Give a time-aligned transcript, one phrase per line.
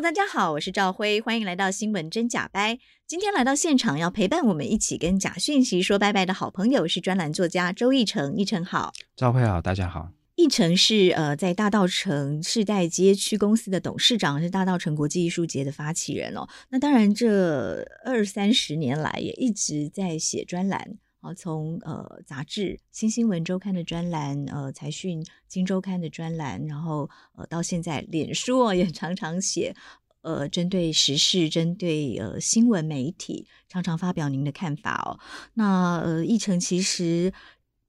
[0.00, 2.78] Hello，大家好，我是赵辉，欢迎来到新闻真假掰。
[3.06, 10.10] 今天来到现场要陪伴我们一起跟假讯息说拜拜的好朋友是专栏作家周奕成，奕成好，赵辉好，大家好。
[10.36, 16.48] 奕成是呃在大道城世代街区公司的董事长，是大道城国际艺术节的发起人哦。
[16.70, 20.96] 那当然，这二三十年来也一直在写专栏。
[21.20, 29.76] 啊，从呃杂志《新新闻周刊》的专栏，呃财讯《今周刊》的专栏，然后呃到现在脸书哦也常常写，
[30.22, 35.20] 呃针对时事、针对呃新闻媒体，常常发表您的看法哦。
[35.52, 37.34] 那呃奕成其实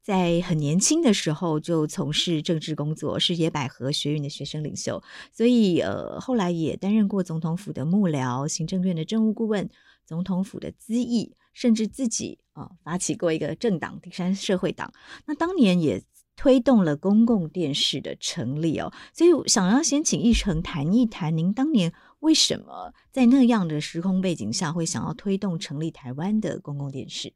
[0.04, 5.02] 在很年轻的时候就从事政治工作，是野百合学运的学生领袖，
[5.32, 9.70] 所以呃后来也担任过总统府的幕僚、行政院的政务顾问、
[10.12, 11.34] 总统府的咨议。
[11.54, 14.90] 甚至自己啊、发起过一个政党——第三社会党。
[15.26, 16.02] 那当年也
[16.38, 18.90] 推动了公共电视的成立哦。
[19.12, 27.34] 所以想要先请奕成谈一谈，您当年为什么在那样的时空背景下会想要推动成立台湾的公共电视？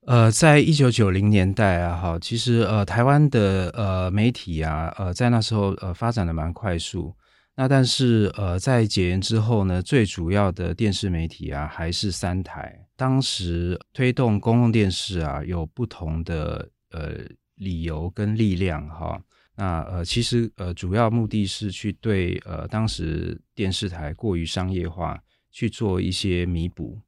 [0.00, 7.14] 呃，在一九九零年代啊，哈，其实呃，台湾的呃媒体啊，呃，在那时候呃发展的蛮快速。
[7.56, 12.84] 那但是呃，在解严之后呢，最主要的电视媒体啊，还是三台。
[12.96, 17.20] 当时推动公共电视啊，有不同的呃
[17.54, 19.22] 理由跟力量哈。
[19.54, 25.16] 那呃，其实呃，主要目的是去对呃当时电视台过于商业化
[25.52, 27.00] 去做一些弥补。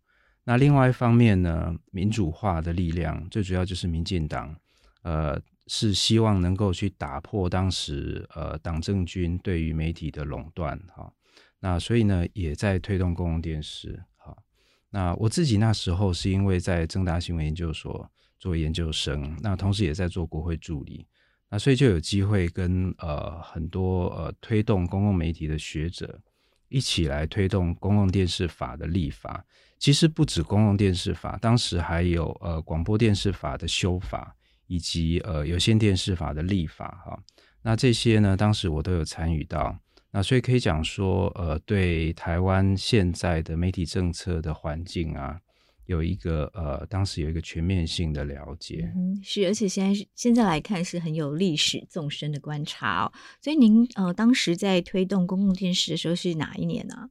[0.45, 4.55] 那另外一方面呢，民主化的力量，最主要就是民进党
[5.03, 5.41] 呃。
[5.69, 11.13] 是希望能够去打破当时呃党政军对于媒体的垄断哈，
[11.59, 14.37] 那所以呢也在推动公共电视哈。
[14.91, 21.05] 那我自己那时候是因为在正大新闻研究所做研究生，那同时也在做国会助理，
[21.51, 26.21] 那所以就有机会跟呃很多呃推动公共媒体的学者
[26.69, 29.45] 一起来推动公共电视法的立法。
[29.79, 34.37] 其实不止公共电视法，当时还有呃广播电视法的修法。
[34.67, 37.23] 以及呃有线电视法的立法哈，
[37.63, 39.79] 那这些呢，当时我都有参与到，
[40.11, 45.39] 那所以可以讲说，呃，对台湾现在的媒体政策的环境啊，
[45.87, 48.93] 有一个呃，当时有一个全面性的了解。
[48.97, 53.13] 嗯，是，而且现在现在来看是很有历史纵深的观察哦。
[53.41, 56.95] 所以您呃当时在推动公共电视的时候是哪一年呢？
[56.95, 57.09] 啊？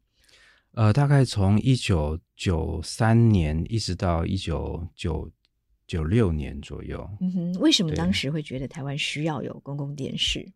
[0.74, 5.32] 呃，大概从一九九三年一直到一九九。
[5.88, 10.52] 九六年左右，嗯哼，为什么当时会觉得台湾需要有公共电视？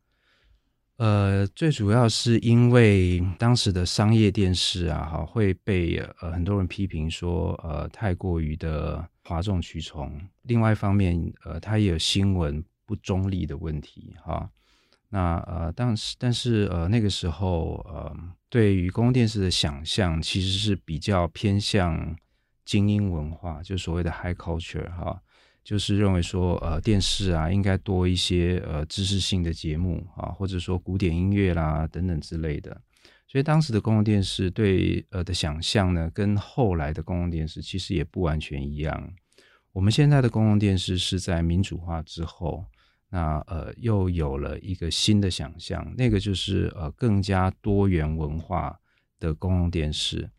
[0.97, 10.19] 呃，最主要是因为当时的商业电视啊，哈，会被呃很多人批评说，呃，太过于的哗众取宠。
[10.41, 14.49] 另外一方面，呃，它也有新闻不中立的问题，哈。
[15.07, 18.13] 那呃，当时但是呃，那个时候呃，
[18.49, 22.15] 对于公共电视的想象，其实是比较偏向。
[22.69, 25.19] 精英文化就所谓的 high culture 哈，
[25.63, 32.79] 就是认为说呃电视啊应该多一些呃知识性的节目啊，或者说古典音乐啦等等之类的。
[33.27, 39.13] 所以当时的公共电视对呃的想象呢，跟后来的公共电视其实也不完全一样。
[39.71, 42.63] 我们现在的公共电视是在民主化之后，
[43.09, 48.79] 那呃又有了一个新的想象，那个就是呃更加多元文化
[49.19, 50.29] 的公共电视。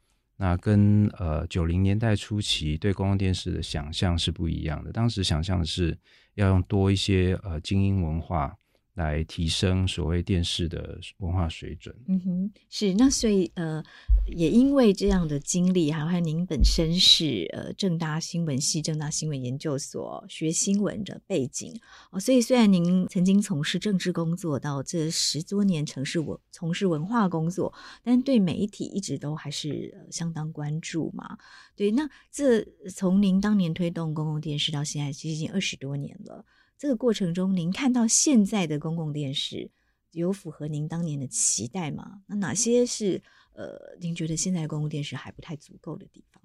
[0.40, 4.90] 那跟呃九零年代初期对公共电视的想象是不一样的。
[4.90, 5.96] 当时想象的是
[6.32, 8.56] 要用多一些呃精英文化
[9.00, 11.94] 来提升所谓电视的文化水准。
[12.06, 12.92] 嗯哼，是。
[12.94, 13.82] 那所以呃，
[14.26, 21.72] 也因为这样的经历，还有您本身是呃正大新闻系、正大新闻研究所学新闻的背景
[22.10, 27.72] 哦，所以虽然您曾经从事政治工作到这十多年从事文从事文化工作，
[28.02, 31.38] 但对媒体一直都还是相当关注嘛。
[31.74, 32.62] 对，那这
[32.94, 36.44] 从您当年推动公共电视到现在，其实已经二十多年了。
[36.80, 39.70] 这个过程中，您看到现在的公共电视
[40.12, 42.22] 有符合您当年的期待吗？
[42.26, 43.22] 那哪些是
[43.52, 46.42] 呃，您觉得现在公共电视还不太足够的地方？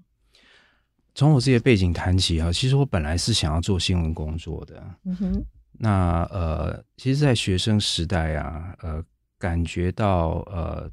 [1.13, 4.95] 从我自己的背景谈起啊，其实我本来是想要做新闻工作的。
[5.05, 5.45] 嗯哼。
[5.71, 9.01] 那呃，其实，在学生时代啊，呃，
[9.38, 10.91] 感觉到呃，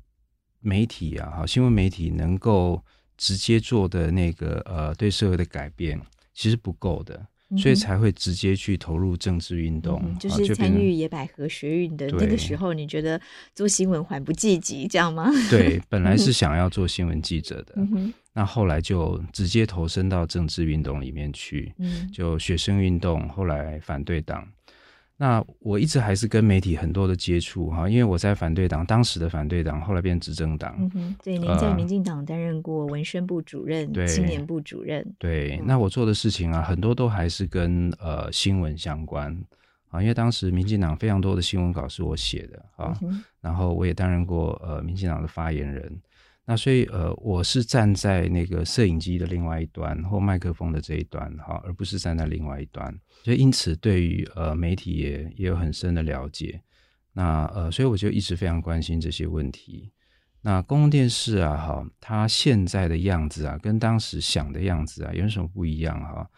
[0.61, 2.81] 媒体啊，哈，新闻媒体能够
[3.17, 6.01] 直接做的那个呃，对社会的改变，
[6.33, 7.27] 其实不够的。
[7.57, 13.21] 所以才会直接去投入政治运动，嗯、就是参与野百合学运的那个时候，你觉得
[13.55, 15.31] 做新闻还不积极，这样吗？
[15.51, 24.47] 对，本来是想要做新闻记者的，嗯、那后来就直接投身到政治运动里面去，嗯、就学生运动，后来反对党。
[25.23, 30.75] 那我一直还是跟媒体很多的接触哈，因为我在反对党，当时的反对党后来变执政党。
[30.81, 35.07] 嗯哼，对，您在民进党担任过文宣部主任、呃、青年部主任。
[35.21, 39.33] 对，嗯、那我做的事情啊，很多都还是跟呃新闻相关
[39.91, 45.97] 啊，因为当时民进党非常多的新闻稿是我写的啊，嗯、然后我也担任过呃民进党的发言人。
[46.45, 52.93] 那所以呃，我是站在那个摄影机的另外一端或麦克风的这一端哈，而不是站在另外一端。
[53.23, 56.61] 所以因此对于呃媒体也也有很深的了解。
[57.13, 59.93] 那呃，所以我就一直非常关心这些问题。
[60.41, 66.29] 那公共电视啊，哈，它现在的样子啊，跟当时想的样子啊，有什么不一样哈？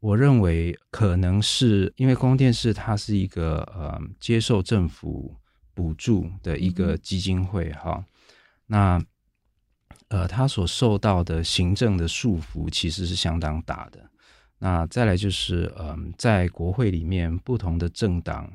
[0.00, 5.36] 我认为可能是因为公共电视它是一个呃接受政府
[5.74, 8.02] 补助的一个基金会哈，
[8.66, 8.98] 那。
[10.12, 13.98] 呃，他所受到的行政的束缚其实是相当大的。
[14.58, 18.52] 那再来就是，嗯、呃，在国会里面，不同的政党，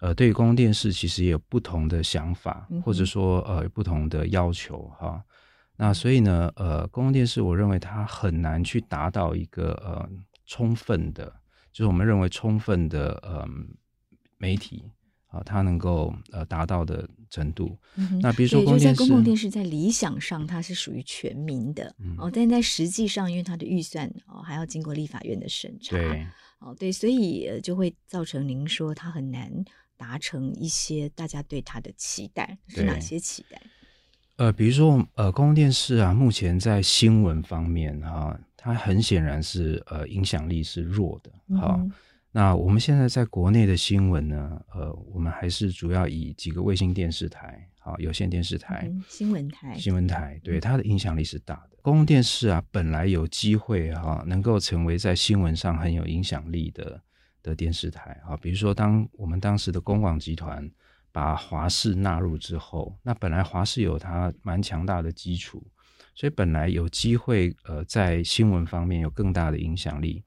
[0.00, 5.24] 呃，对于公共电视其实也有不同的想法，或者说，呃，不同的要求哈。
[5.76, 10.06] 那所以呢，呃，公共电视，我认为它很难去达到一个呃
[10.44, 11.32] 充分的，
[11.72, 13.48] 就是我们认为充分的，呃，
[14.36, 14.84] 媒体。
[15.32, 17.78] 啊，它能够呃达到的程度。
[17.96, 26.26] 嗯、那比如说公，就在公共电视在理想上它是属于全民的、嗯、哦，但在实际上，因为它的预算哦还要经过立法院的审查，对
[26.58, 29.50] 哦对，所以就会造成您说它很难
[29.96, 33.62] 达成一些大家对它的期待，是哪些期待？
[34.36, 41.76] 呃，比如说呃，公共电视啊，目前在新闻方面、啊，它很显然是呃影响力是弱的，好。
[41.78, 41.92] 嗯
[42.32, 51.76] 那我们现在在国内的新闻呢，呃，我们还是主要以几个卫星电视台、好有线电视台、嗯、新闻台、新闻台，对它的影响力是大的。
[51.82, 57.02] 公共电视啊，本来有机会哈、啊，能够成为在新闻上很有影响力的
[57.42, 58.36] 的电视台啊。
[58.36, 60.70] 比如说，当我们当时的公广集团
[61.10, 65.66] 把华视纳入之后，那本来华视有它蛮强大的基础，
[66.14, 70.22] 所以本来有机会呃，在新闻方面有更大的影响力。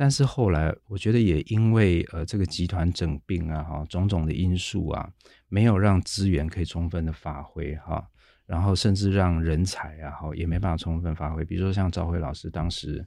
[0.00, 5.10] 但是后来，我觉得也因为呃这个集团整并啊，哈种种的因素啊，
[5.48, 8.08] 没有让资源可以充分的发挥哈，
[8.46, 11.44] 然后甚至让人才啊，哈也没办法充分发挥。
[11.44, 13.04] 比如说像赵辉老师，当时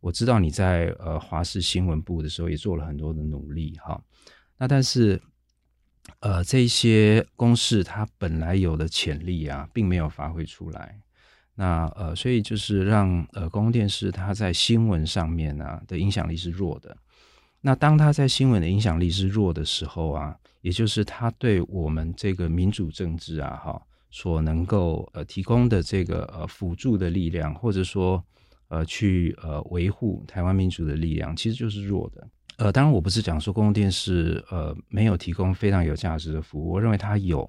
[0.00, 3.98] 我知道你在呃华视新闻部的时候也做了很多的努力哈，
[4.58, 5.18] 那但是
[6.20, 11.00] 呃这些公视它本来有的潜力啊，并没有发挥出来。
[11.56, 16.96] 那呃，所以就是让呃公共电视它在新闻上面啊的影响力是弱的。
[17.60, 23.80] 那当它在新闻的影响力是弱的时候啊，也就是它对我们这个民主政治啊哈
[24.10, 28.22] 所能够呃提供的这个呃辅助的力量，或者说
[28.66, 32.26] 呃去呃维护台湾民主的力量，其实就是弱的。
[32.56, 37.48] 呃，当然我不是讲说公共电视呃没有提供非常有价值的服务，我认为它有。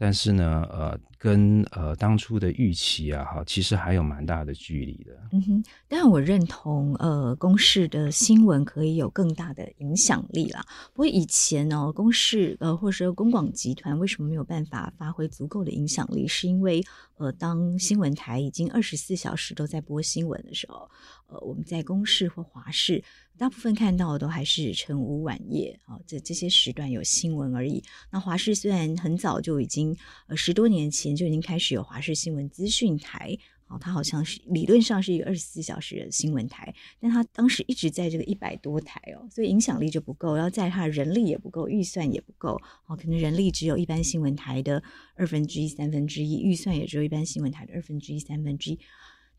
[0.00, 5.12] 但是呢，呃，跟呃当初的预期啊，哈，其实还有蛮大的距离的。
[5.32, 10.64] 嗯哼，但我认同，呃，公视的新闻可以有更大的影响力啦。
[10.94, 16.28] 不过以前呢，公视呃，或者说公广集团为什么没有办法发挥足够的影响力？
[16.28, 16.80] 是因为
[17.16, 20.88] 呃，当新闻台已经二十四小时都在播新闻的时候，
[21.28, 23.02] 呃，我们在公视或华视。
[23.36, 27.82] 大部分看到的都还是晨午晚夜啊，这这些时段有新闻而已。
[28.10, 44.82] 那华视虽然很早就已经呃十多年前就已经开始有华视新闻资讯台，啊，它好像是理论上是一个二十四小时的新闻台，但它当时一直在这个一百多台哦，所以影响力就不够，然后在它人力也不够，预算也不够，哦，可能人力只有一般新闻台的
[45.14, 48.80] 二分之一、三分之一，预算也只有一般新闻台的二分之一、三分之一。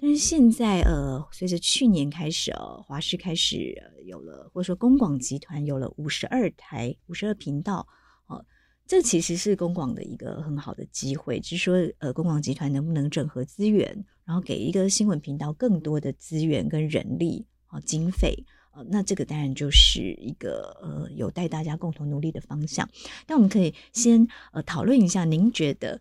[0.02, 3.76] 但是现在，呃，随着去年开始，哦，华视开始
[4.06, 7.86] 有了，或者说公广集团有了五十二台、五十二频道，
[8.28, 8.46] 呃，
[8.88, 11.38] 这其实是公广的一个很好的机会。
[11.42, 22.90] 就是说，呃，公广集团能不能整合资源，然后给一个新闻频道更多的资源跟人力啊、经费，呃，那这个当然就是一个呃有待大家共同努力的方向。
[23.28, 26.00] 但我们可以先呃讨论一下，您觉得？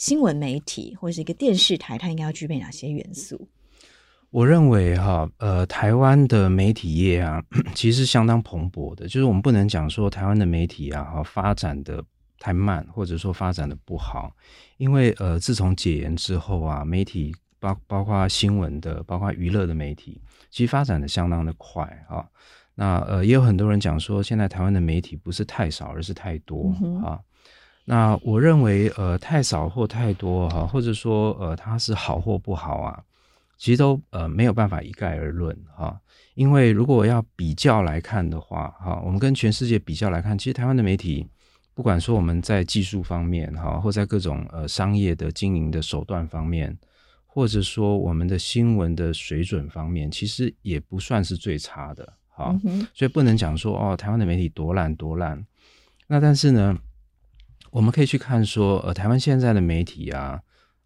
[0.00, 3.46] 新闻媒体或者是一个电视台，它应该要具备哪些元素？
[4.30, 7.44] 我认为哈，呃，台湾的媒体业啊，
[7.76, 9.06] 其实相当蓬勃的。
[9.06, 12.02] 就是我们不能讲说台湾的媒体啊，哈，发展的
[12.38, 14.34] 太慢，或者说发展的不好。
[14.78, 20.18] 因为呃，自从解严之后啊，媒体包包括新闻的，包括娱乐的媒体，
[20.50, 22.26] 其实发展的相当的快啊。
[22.74, 27.20] 那呃，也有很多人讲说，现在台湾的媒体不是太少，而是太多、嗯、啊。
[27.90, 33.02] 那我认为呃，太少或太多哈、啊，或者说呃，它是好或不好啊，
[33.58, 36.00] 其实都呃没有办法一概而论哈、啊。
[36.34, 41.26] 因为如果要比较来看的话哈、啊，我们跟全世界比较来看，其实台湾的媒体。
[41.74, 46.76] 不管说我们在技术方面哈，或在各种呃商业的经营的手段方面，
[47.26, 52.54] 或者说我们的新闻的水准方面，其实也不算是最差的哈。
[52.94, 55.44] 所以不能讲说哦，台湾的媒体多烂多烂。
[56.06, 56.76] 那但是呢，
[57.70, 60.40] 我们可以去看说，呃，台湾现在的媒体啊，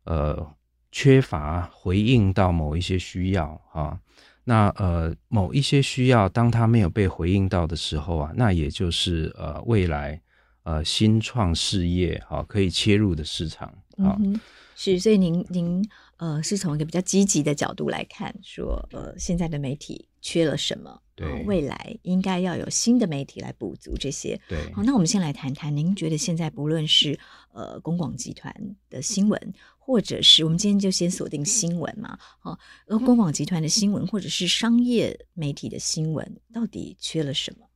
[0.05, 0.55] 呃，
[0.93, 4.01] 缺乏回应到某一些需要哈。
[4.45, 10.21] 那呃，某一些需要，当它没有被回应到的时候啊，那也就是呃未来。
[10.67, 14.41] 呃，新创事业哈、可以切入的市场啊、嗯，
[14.75, 15.87] 是，所以您您
[16.17, 21.03] 呃，是从一个比较积极的角度来看，说呃，现在的媒体缺了什么？
[21.15, 24.41] 对、呃，未来应该要有新的媒体来补足这些。
[24.49, 27.19] 对，好，那我们先来谈谈，您觉得现在不论是
[27.53, 28.55] 呃公广集团
[28.91, 37.67] 的新闻，或者是我们今天就先锁定新闻嘛，好，而公广集团的新闻，或者是商业媒体的新闻，到底缺了什么？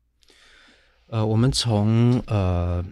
[1.06, 2.84] 呃，我们从呃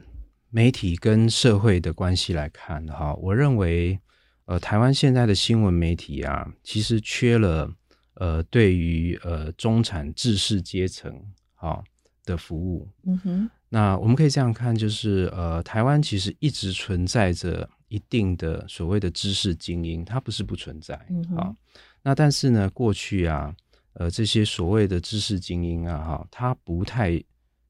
[0.48, 3.98] 媒体跟社会的关系来看哈，我认为
[4.46, 7.70] 呃台湾现在的新闻媒体啊，其实缺了
[8.16, 11.18] 呃对于呃中产知识阶层
[11.54, 11.82] 哈
[12.24, 12.86] 的服务。
[13.04, 20.94] 嗯哼，那我们可以这样看，就是呃台湾其实一直存在着一定的所谓的知识精英，它不是不存在。
[21.08, 21.56] 嗯哼，
[22.02, 23.54] 那但是呢，过去啊，
[23.94, 27.22] 呃这些所谓的知识精英啊哈，他不太。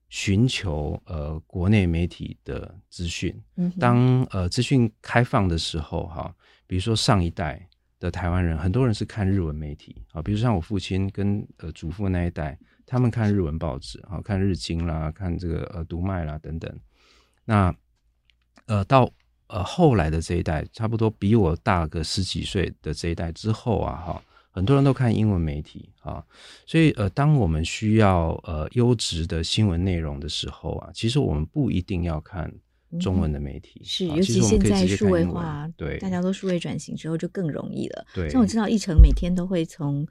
[0.08, 3.36] 寻求呃国内媒体的资讯，
[3.76, 6.32] 当呃资讯开放的时候哈，
[6.64, 16.80] 比如说上一代的台湾人，很多人是看日文媒体啊，比如像我父亲跟呃祖父那一代，他们看日文报纸啊，看日经啦，看这个呃读卖啦等等。
[17.44, 17.74] 那
[18.66, 19.10] 呃到
[19.46, 24.22] 呃后来的这一代，差不多比我大个十几岁的这一代之后啊哈。
[24.50, 26.24] 很多人都看英文媒体啊，
[26.64, 32.50] 所以呃，当我们需要呃优质的新闻内容的时候啊，其实我们不一定要看
[32.98, 38.06] 中文的媒体，嗯、是，尤其现在数位化，对，大家都数位转型之后就更容易了。
[38.14, 40.06] 对，像我知道奕成每天都会从。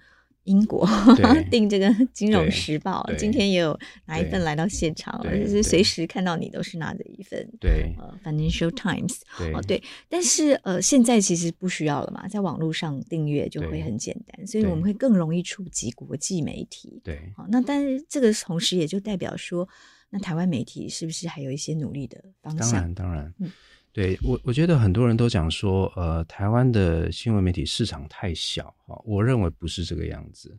[0.45, 0.87] 英国
[1.49, 3.75] 订这个《金融时报》，今天也有
[4.05, 7.49] 拿一份来到现场，就是随时看到你都是拿着一份。
[7.59, 9.09] 对，呃，《Financial Times》
[9.57, 9.81] 哦，对。
[10.07, 17.01] 但是呃，现在其实不需要了嘛，在网络上订阅就会很简单，所以我们会更容易触及国际媒体。
[17.03, 19.67] 对，好，那但是这个同时也就代表说，
[20.15, 22.71] 那台湾媒体是不是还有一些努力的方向？
[22.71, 23.51] 当然，当然，嗯。
[23.91, 30.57] 对我，我觉得很多人都讲说，呃，台湾的新闻媒体市场太小哈，我认为不是这个样子。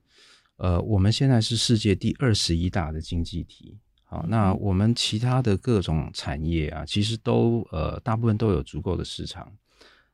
[0.57, 9.51] 呃，我们现在是世界第二十一大的经济体，好，那我们其他的各种产业啊，其实都呃大部分都有足够的市场。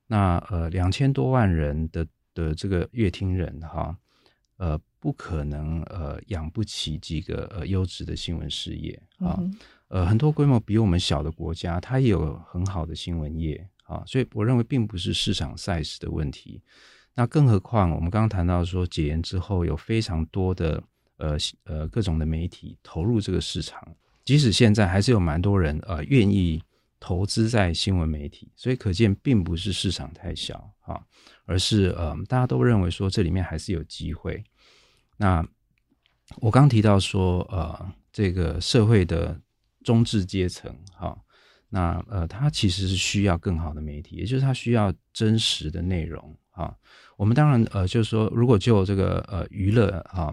[0.06, 3.96] 那呃两千多万人的的这个阅听人哈，
[4.56, 9.34] 呃不可能呃养不起几个呃优质的新闻事业啊。
[9.40, 16.62] 嗯呃，很多规模比我们小的国家，它也有很好的新闻业啊，所以我认为并不是市场 size 的问题。
[17.14, 20.82] 那更何况我们刚刚谈到说，解严之后有非常多的
[21.18, 23.86] 呃呃各种的媒体投入这个市场，
[24.24, 26.62] 即使现在还是有蛮多人呃愿意
[26.98, 30.98] 投资在新闻媒体，所以可见并不是市场太小啊，
[31.44, 34.42] 而是呃大家都认为说这里面还是有机会。
[35.22, 35.46] 那
[36.40, 39.40] 我刚提到说呃这个社会的。
[39.84, 41.12] 中智阶层，哈，
[41.68, 46.72] 那呃，他其实是需要更好的媒体，也就是他需要真实的内容，哈。
[47.16, 50.32] 我们当然呃，就是说，如果就这个呃娱乐哈，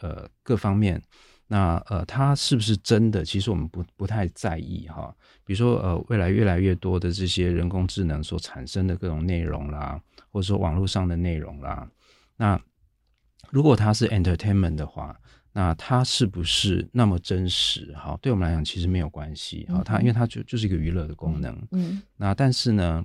[0.00, 1.00] 呃各方面，
[1.46, 3.24] 那呃，它是不是真的？
[3.24, 5.14] 其实我们不不太在意哈。
[5.44, 11.88] 比如说呃，未来越来越多的这些人工智能所产生的各种内容啦，或者说网络上的内容啦，
[12.36, 12.60] 那
[13.48, 15.18] 如果它是 entertainment 的话。
[15.52, 17.92] 那它是不是那么真实？
[17.96, 19.66] 哈，对我们来讲其实没有关系。
[19.68, 21.60] 哈，它因为它就就是一个娱乐的功能。
[21.72, 22.00] 嗯。
[22.16, 23.04] 那但是呢，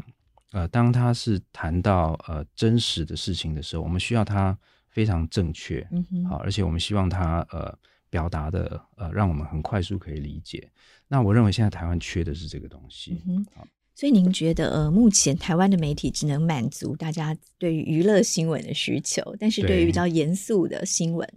[0.51, 4.55] 呃，当它是谈到呃真实的事情的时候，我们需要它
[4.89, 5.85] 非常正确。
[5.89, 6.25] 嗯哼。
[6.25, 7.75] 好，而且我们希望它呃
[8.11, 10.71] 表达的呃让我们很快速可以理解。
[11.07, 13.23] 那我认为现在台湾缺的是这个东西。
[13.27, 13.45] 嗯哼。
[13.55, 21.27] 好，所以您觉得呃目前台湾的媒体只能满足大家对于娱乐新闻的需求，但是对于比较严肃的新闻。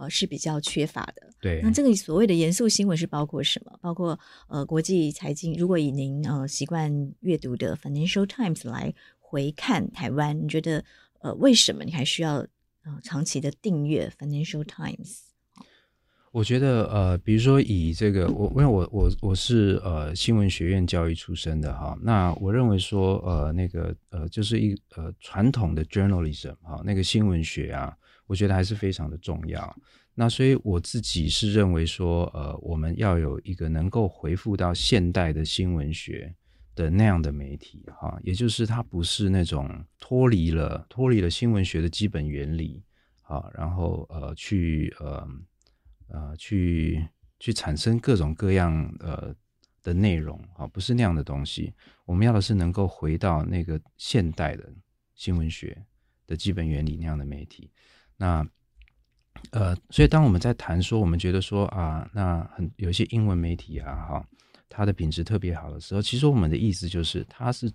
[0.00, 1.28] 呃，是比较缺乏的。
[1.40, 3.76] 对，那这个所谓的严肃新闻是包括什么？
[3.82, 5.54] 包括呃国际财经。
[5.54, 10.84] 如果以您呃习惯阅读的 Financial Times 来回看台湾，你觉得
[11.18, 12.46] 呃为什么你还需要
[12.84, 15.22] 呃长期的订阅 Financial Times？
[16.38, 27.92] 我觉得呃，比如说以这个我，因为我我我是呃新闻学院教育出身的哈，那我认为说呃那个呃就是一呃传统的 journalism 哈，那个新闻学啊，
[28.28, 29.76] 我觉得还是非常的重要。
[30.14, 36.32] 那所以我自己是认为说呃我们要有一个能够回复到现代的新闻学
[36.76, 39.68] 的那样的媒体哈，也就是它不是那种
[39.98, 42.80] 脱离了脱离了新闻学的基本原理
[43.22, 45.26] 啊，然后呃去呃。
[46.08, 47.06] 呃，去
[47.38, 49.34] 去产生各种各样呃
[49.82, 51.72] 的内容啊，不是那样的东西。
[52.04, 54.72] 我们要的是能够回到那个现代的
[55.14, 55.84] 新闻学
[56.26, 57.70] 的基本原理那样的媒体。
[58.16, 58.46] 那
[59.52, 64.28] 呃，所以当我们在谈说，我们觉得说啊，那很有些英文媒体啊，哈，
[64.68, 67.72] 它的品质特别好的时候，其实我们的意思就是，它是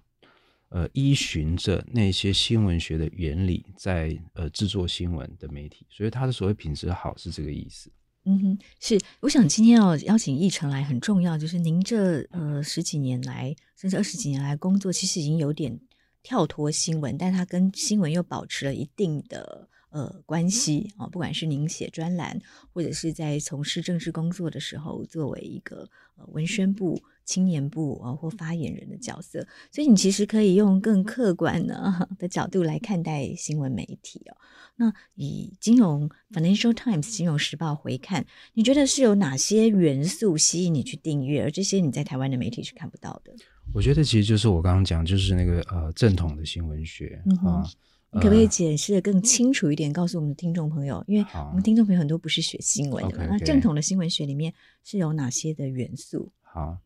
[0.68, 7.90] 呃依循着那些新闻学的原理在呃制作新闻的媒体，所以它的所谓品质好是这个意思。
[8.26, 15.78] 嗯哼，是，我想今天要邀请奕成来很重要，就是您这呃十几年来，甚至二十几年来工作，其实已经有点
[16.22, 21.10] 跳脱新闻，但他跟新闻又保持了一定的呃关系啊、哦。
[21.10, 22.38] 不管是您写专栏，
[22.74, 34.36] 或者是在从事政治工作的时候，作为一个呃文宣部、青年部啊、呃、或发言人的角色，所以你其实可以用更客观的 的角度来看待新闻媒体哦。
[34.76, 41.44] 那以金融 Financial Times 金融时报回看，你觉得是有哪些元素吸引你去订阅？
[41.44, 43.32] 而这些你在台湾的媒体是看不到的。
[43.72, 47.64] 我觉得其实就是我刚刚讲，就是那个呃正统的新闻学、嗯、啊，
[48.14, 51.04] 你可不可以解释的更清楚一点，告诉我们的听众朋友？
[51.08, 54.54] 因为我们听众朋友很多不是学新闻的嘛，那正统的新闻学里面
[54.84, 56.32] 是有哪些的元素？
[56.42, 56.78] 好，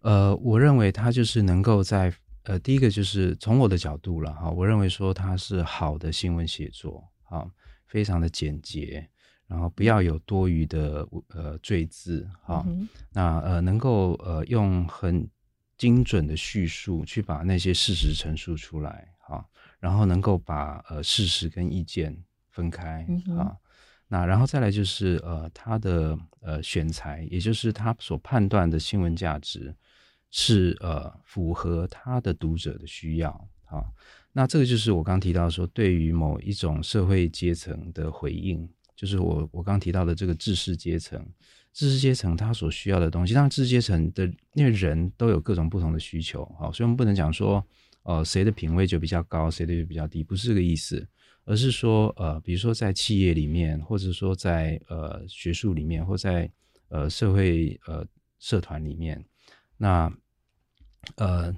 [0.00, 2.12] 呃，我认为它就是能够在
[2.44, 7.08] 呃第一个就是从我的角度了哈，我认为说它是好的新闻写作。
[7.24, 7.46] 啊，
[7.86, 9.08] 非常的简洁，
[9.46, 15.26] 然后不要有多余的呃赘字，哈、嗯，那呃能够呃用很
[15.78, 19.11] 精准的叙述去把那些事实陈述出来，哈，
[19.82, 22.16] 然后能够把呃事实跟意见
[22.50, 23.00] 分开，
[23.36, 23.56] 啊、嗯，
[24.06, 29.74] 那然后再来就是呃他的呃选材，也就是他所判断的新闻价值
[30.30, 33.30] 是呃符合他的读者的需要，
[33.64, 33.82] 啊。
[34.32, 41.20] 那这个就是我刚提到说，对于某一种社会阶层的回应，就是我我刚提到的这个知识阶层，
[41.72, 43.34] 知识阶层他所需要的东西。
[43.34, 47.66] 当然，知识阶层的因为人都有各种不同的需求，好，所以我们不能讲说，
[48.02, 51.06] 呃，谁的品味就比较高，谁的就比较低，不是这个意思，
[51.44, 56.50] 而是说，呃，比如说在企业里面，或者说在呃学术里面，或在
[56.88, 58.06] 呃社会呃
[58.38, 59.24] 社团里面，
[59.76, 60.12] 那
[61.16, 61.54] 呃。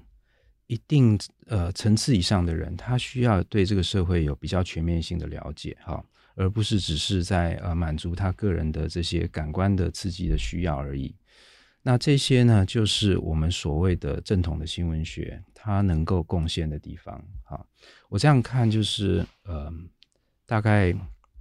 [0.66, 6.02] 一定呃层次以上的人，他需要对这个社会有比较全面性的了解哈，
[6.36, 11.14] 而不是只是在呃满足他个人的这些感官的刺激的需要而已。
[11.86, 17.22] 那这些呢，就是我们所谓的正统的新闻学，它能够贡献的地方。
[17.42, 17.62] 哈，
[18.08, 19.70] 我这样看就是呃，
[20.46, 20.94] 大概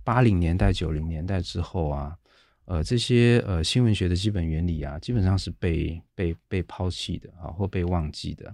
[0.03, 2.17] 八零年代、九零年代之后啊，
[2.65, 8.53] 呃，这些呃新闻学的基本原理啊，基本上是被被被抛弃的啊，或被忘记的。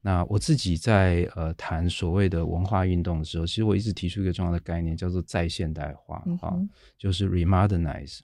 [0.00, 6.56] 那我自己在呃谈所谓的文化运动的时候，其实我一直提出一个重要的概念，叫做再现代化，嗯、啊，
[6.96, 8.20] 就是 remodernize。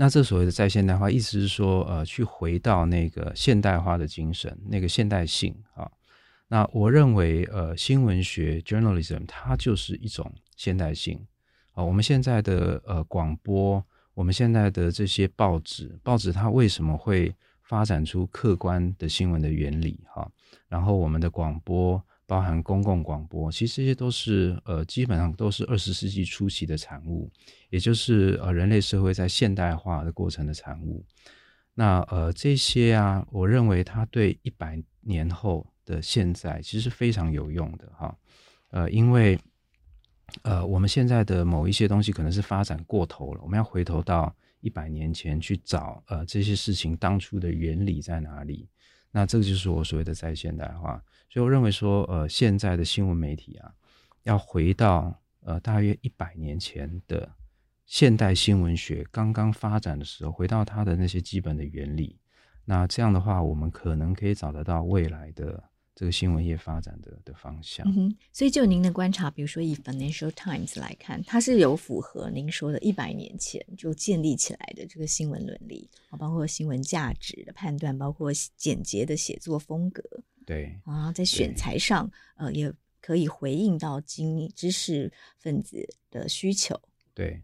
[0.00, 5.90] 那这所谓的再现代化，意思是说，呃，去回到那个现代化的精神，那个现代性啊。
[6.48, 11.22] 那我认为，呃，新闻学 journalism 它就是一种现代性
[11.74, 11.84] 啊。
[11.84, 13.84] 我们现在的呃广播，
[14.14, 17.30] 我们现在的这些报纸，报纸它为什么会
[17.62, 20.00] 发展出客观的新闻的原理？
[20.06, 20.26] 哈。
[20.66, 27.28] 然后我们的广播，包含公共广播，其实这些都是呃，基本上都是二十世纪初期的产物，
[27.70, 31.04] 也就是呃人类社会在现代化的过程的产物。
[31.74, 38.16] 那呃这些啊，我认为它对一百年后的现在其实是非常有用的哈。
[38.70, 39.36] 呃，因为
[40.42, 48.68] 呃我们现在的某一些东西可能是发展过头了，我们要回头到一百年前去找呃这些事情当初的原理在哪里。
[49.10, 53.72] 那这个就是我所谓的再现代化，所以我认为说，呃，现在的新闻媒体啊，
[54.24, 57.30] 要回到呃大约一百年前的
[57.86, 62.18] 现代新闻学刚刚发展的时候，回到它的那些基本的原理。
[62.64, 65.62] 那这样的话，我们可能可以找得到未来的
[65.94, 67.88] 这个新闻业发展的的方向。
[67.88, 80.02] 嗯哼，所以就您的观察，比如说以 Financial Times 来看，它是有符合您说的一百年前就建立起来的这个新闻伦理啊，包括新闻价值的判断，包括简洁的写作风格，
[80.50, 85.76] 对啊，在选材上，呃，也可以回应到经知识分子
[86.10, 86.80] 的需求。
[87.14, 87.40] 对，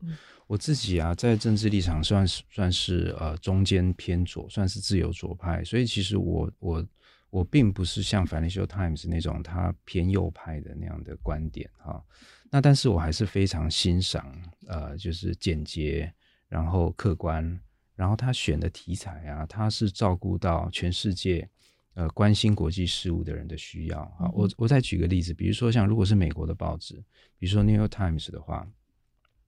[0.46, 6.86] 我自己啊，在政治立场算是算是呃中间偏左，算是自由左派，所以其实我我。
[7.28, 12.02] 我并不是像《Financial Times》那种他偏右派的那样的观点哈，
[12.50, 14.24] 那但是我还是非常欣赏
[14.68, 16.10] 呃，就是简洁，
[16.48, 17.60] 然后客观，
[17.94, 21.46] 然后他选的题材啊，他是照顾到全世界
[21.96, 24.30] 呃关心国际事务的人的需要啊。
[24.32, 26.94] 我我再举个例子，比如说像如果是美国的报纸，
[27.38, 28.64] 比如说《New York Times》的话，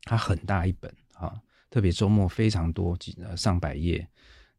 [0.02, 4.08] 它很大一本啊，特别周末非常多几呃上百页。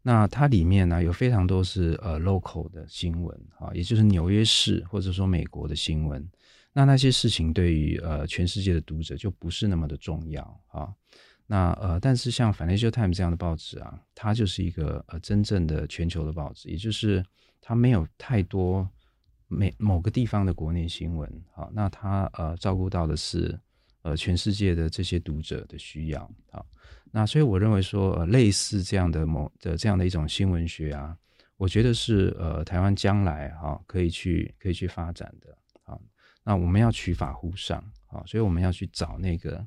[0.02, 6.26] 那它里面呢，有非常多是呃 local 的新闻啊，也就是纽约市或者说美国的新闻。
[6.72, 10.94] 那那些事情对于呃全世界的读者就不是那么的重要啊。
[11.46, 17.26] 那呃，但是像 Financial Times 这样的报纸啊，它就是一个呃真正的全球的报纸，也就是
[17.62, 18.90] 它没有太多
[19.48, 21.70] 每某个地方的国内新闻啊。
[21.72, 23.60] 那它呃照顾到的是
[24.02, 26.64] 呃全世界的这些读者的需要啊。
[27.12, 31.18] 那所以我认为说，呃，类似这样的某的这样的一种新闻学啊，
[31.58, 35.98] 我觉得是呃台湾将来哈、可以去可以去发展的啊。
[36.44, 39.66] 那我们要取法乎上啊，所以我们要去找那个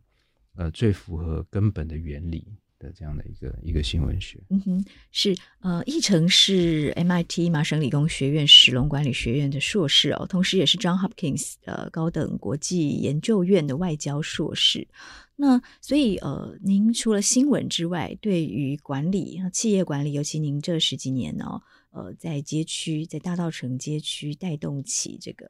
[0.54, 2.46] 呃最符合根本的原理
[2.82, 4.38] 的这样的一个一个新闻学。
[4.50, 14.88] 嗯哼，是呃，奕成是 MIT 麻省理工学院史隆管理学院的硕士哦，同时也是 John Hopkins 呃高等国际研究院的外交硕士。
[15.36, 25.46] 那所以呃，您除了新闻之外，对于管理、企业管理，尤其您这十几年呢、哦，呃，在街区、在大道城街区带动起这个、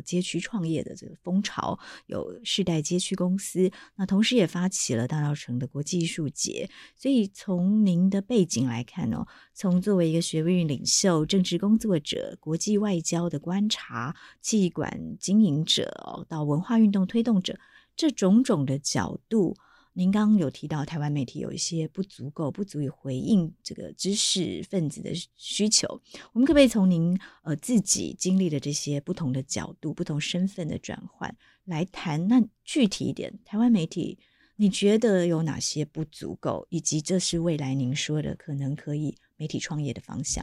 [0.00, 6.70] 街区创业的这个风潮，有世代街区公司，那同时也发起了大稻城的国际艺术节。
[6.96, 17.58] 所以从您的背景来看、哦，从作为一个学运领袖、政治工作者、国际外交的观察、企管经营者、哦，到文化运动推动者。
[17.94, 19.54] 这种种的角度，
[19.94, 26.00] 您刚刚有提到台湾媒体有一些不足够，不足以回应这个知识分子的需求。
[26.32, 32.26] 我们可不可以从您呃自己经历的这些不同的角度、不同身份的转换来谈？
[32.26, 34.18] 那具体一点，台湾媒体
[34.56, 40.42] 你觉得有哪些不足够，以及这是未来您说的可能可以媒体创业的方向？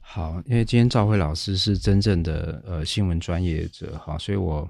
[0.00, 4.66] 好，因为今天兆徽老师是真正的呃新闻专业者哈，所以我。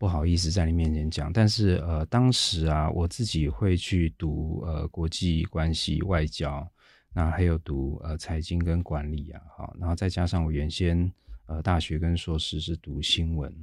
[0.00, 6.66] 不好意思在你面前讲，但是呃，当时啊，我自己会去读呃国际关系外交，
[7.12, 11.12] 那还有读呃财经跟管理啊，好，然后再加上我原先
[11.44, 13.54] 呃大学跟硕士是读新闻，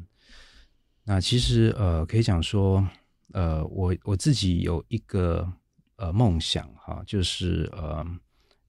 [1.04, 2.88] 那其实呃可以讲说，
[3.34, 5.52] 呃我我自己有一个
[5.96, 8.06] 呃梦想哈，就是呃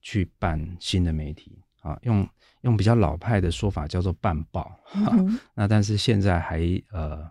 [0.00, 2.26] 去办新的媒体啊，用
[2.62, 7.30] 用比较老派的说法叫做办报，嗯， 那但是现在还呃。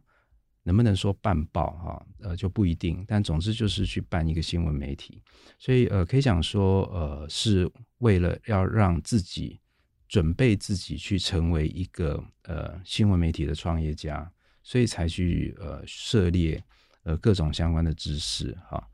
[0.68, 2.06] 能不能说办报哈？
[2.20, 3.06] 呃，就不一定。
[3.08, 5.24] 但总之就是去办一个新闻媒体，
[5.58, 9.62] 所以呃，可以讲说呃，是为了要让自己
[10.10, 14.30] 准备自己去成为一个呃新闻媒体的创业家，
[14.62, 16.62] 所以才去呃涉猎
[17.04, 18.86] 呃各种相关的知识哈。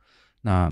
[0.41, 0.71] 那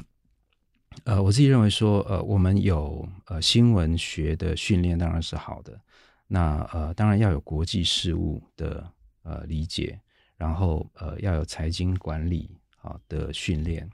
[1.03, 5.81] 呃，我自己认为说呃，我们有呃新闻学的训练当然是好的。
[6.27, 8.87] 那呃，当然要有国际事务的
[9.23, 9.99] 呃理解。
[10.41, 12.49] 然后呃要有财经管理
[12.81, 13.87] 啊的训练。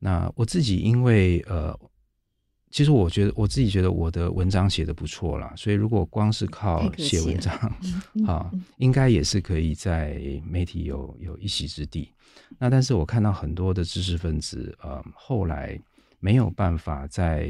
[0.00, 1.78] 那我自己因为呃，
[2.72, 7.54] 其实我觉得我自己觉得我的文章写得不错啦，所以如果光是靠写文章
[8.26, 12.12] 啊，应该也是可以在媒体有有一席之地。
[12.58, 15.80] 那但是我看到很多的知识分子呃后来
[16.18, 17.48] 没有办法在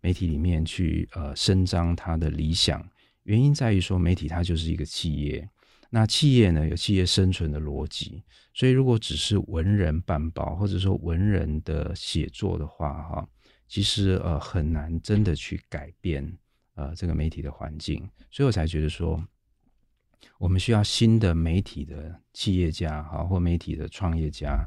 [0.00, 2.84] 媒体里面去呃伸张他的理想，
[3.22, 5.48] 原因在于说媒体它就是一个企业。
[5.90, 8.22] 那企业呢，有企业生存的逻辑，
[8.52, 13.28] 所以如果只是文人办报，或者说文人的写作的话，哈，
[13.66, 16.30] 其实呃很难真的去改变
[16.74, 19.18] 呃这个媒体的环境，所以我才觉得说，
[20.38, 24.62] 我们需要新的媒体的企业家哈，或媒体的创业家，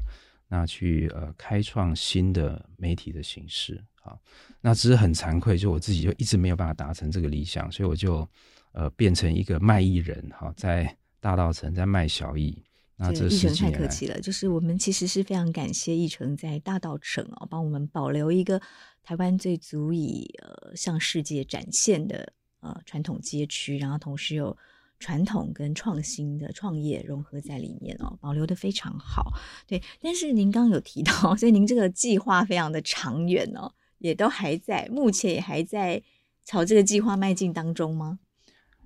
[0.48, 4.18] 那去呃开创新的媒体的形式啊，
[4.60, 8.28] 那只是很惭愧，就我自己就一直没有办法达成这个理想，所以我就
[8.72, 10.96] 呃变成一个卖艺人哈，在。
[11.22, 12.64] 大道城在卖小艺，
[12.96, 14.20] 那这奕成太客气了。
[14.20, 18.60] 就是我们其实是非常感谢奕成在大道城哦，帮我们保留一个
[19.04, 24.56] 台湾最足以呃向世界展现的呃传统街区，然后同时又
[24.98, 29.32] 传统跟创新的创业融合在里面哦，保留的非常好。
[29.64, 36.02] 对，但是您刚刚有提到， 所以您这个计划非常的长远哦，也都还在，目前也还在
[36.44, 38.18] 朝这个计划迈进当中吗？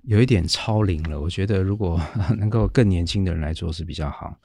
[0.07, 2.01] 有一点超龄了，我觉得如果
[2.39, 4.39] 能够更年轻的人来做是比较好。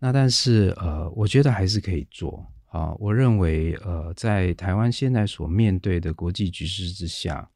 [0.00, 2.92] 那但是呃，我觉得还是可以做啊。
[2.98, 7.48] 我认为呃，在台湾现在所面对的国际局势之下。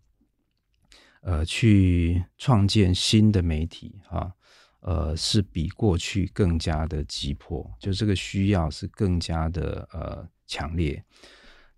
[1.25, 4.33] 呃，去创建新的媒体，啊，
[4.81, 11.01] 呃，是比过去更加的急迫，就这个需要是更加的呃强烈。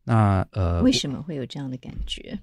[0.03, 2.39] 那呃，为什么会有这样的感觉？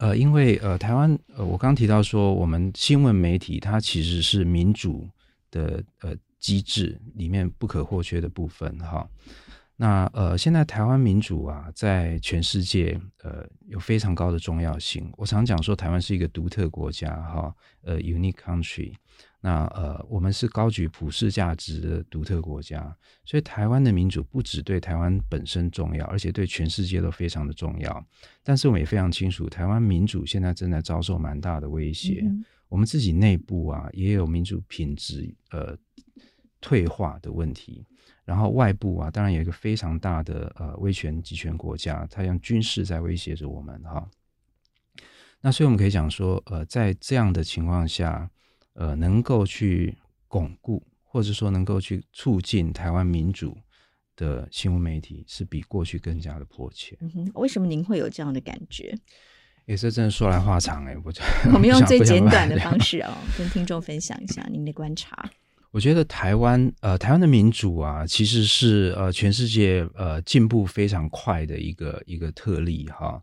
[0.00, 5.06] 呃，因为呃，台湾呃，我刚提到说，我们新闻媒体它其实是民主
[5.50, 9.06] 的呃机制里面不可或缺的部分，哈、
[9.76, 15.12] 那呃，现在台湾民主啊，在全世界呃有非常高的重要性。
[15.18, 18.94] 我常讲说，台湾是一个独特国家哈，呃，unique country。
[19.40, 28.06] 那呃，我们是高举普世价值的独特国家，所以台湾的民主不只对台湾本身重要，而且对全世界都非常的重要。
[28.42, 32.20] 但是我们也非常清楚，台湾民主现在正在遭受蛮大的威胁。
[32.22, 35.76] 嗯、我们自己内部啊，也有民主品质呃
[36.60, 37.84] 退化的问题。
[38.26, 44.08] 然后外部啊，当然有一个非常大的呃威权集权国家，它用军事在威胁着我们哈。
[45.40, 48.30] 那所以我们可以讲说，呃，在这样的情况下，
[48.80, 49.94] 呃，能够去
[50.26, 53.54] 巩固或者说能够去促进台湾民主
[54.16, 56.96] 的新闻媒体，是比过去更加的迫切。
[57.02, 58.96] 嗯哼，为什么您会有这样的感觉？
[59.66, 61.12] 也是真的说来话长哎，我
[61.52, 65.30] 我们用最简短的方式哦，跟听众分享一下您的观察。
[65.72, 73.22] 我觉得台湾呃，台湾的民主啊，其实是呃全世界呃进步非常快的一个一个特例哈。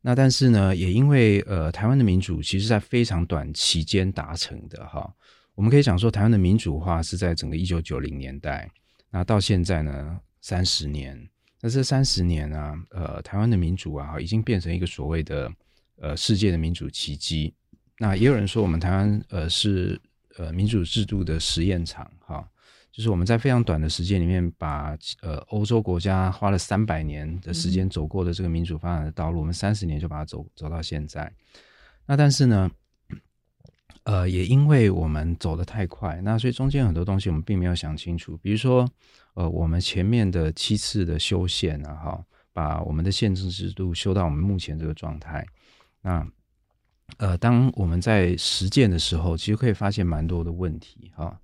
[0.00, 5.12] 那但是呢，也因为呃台湾的民主其实在非常短期间达成的哈。
[5.54, 8.70] 我们可以讲说，台湾的民主化是在整个一九九零年代，
[9.10, 11.16] 那到现在呢三十年，
[11.60, 15.52] 那这三十年啊，呃台湾的民主啊，已经变成一个所谓的
[16.00, 17.54] 呃世界的民主奇迹。
[17.98, 20.00] 那也有人说，我们台湾呃是。
[20.38, 22.46] 呃，民主制度的实验场，哈，
[22.96, 31.30] 就是我们在非常短的时间里面把，把呃欧洲国家花了三百年的时间走过的这个民主发展的道路，嗯、我们三十年就把它走走到现在。
[32.06, 32.70] 那但是呢，
[34.04, 38.34] 呃，也因为我们走得太快，那所以中间很多东西我们并没有想清楚。
[38.38, 38.88] 比如说，
[39.34, 45.46] 呃，我们前面的七次的修宪啊，哈，把我们的宪政制度修到我们目前这个状态，
[46.00, 46.26] 那。
[47.18, 51.40] 呃，当我们在实践的时候，其实可以发现蛮多的问题哈。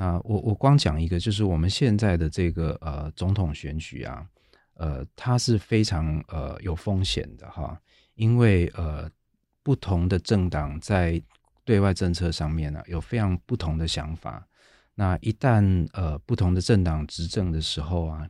[0.00, 4.26] 那我我光讲一个，就是我们现在的这个呃总统选举啊，
[4.74, 7.78] 呃，它是非常呃有风险的哈，
[8.14, 9.10] 因为呃
[9.62, 11.22] 不同的政党在
[11.66, 14.42] 对外政策上面呢，啊，有非常不同的想法。
[14.94, 18.26] 那一旦呃不同的政党执政的时候啊。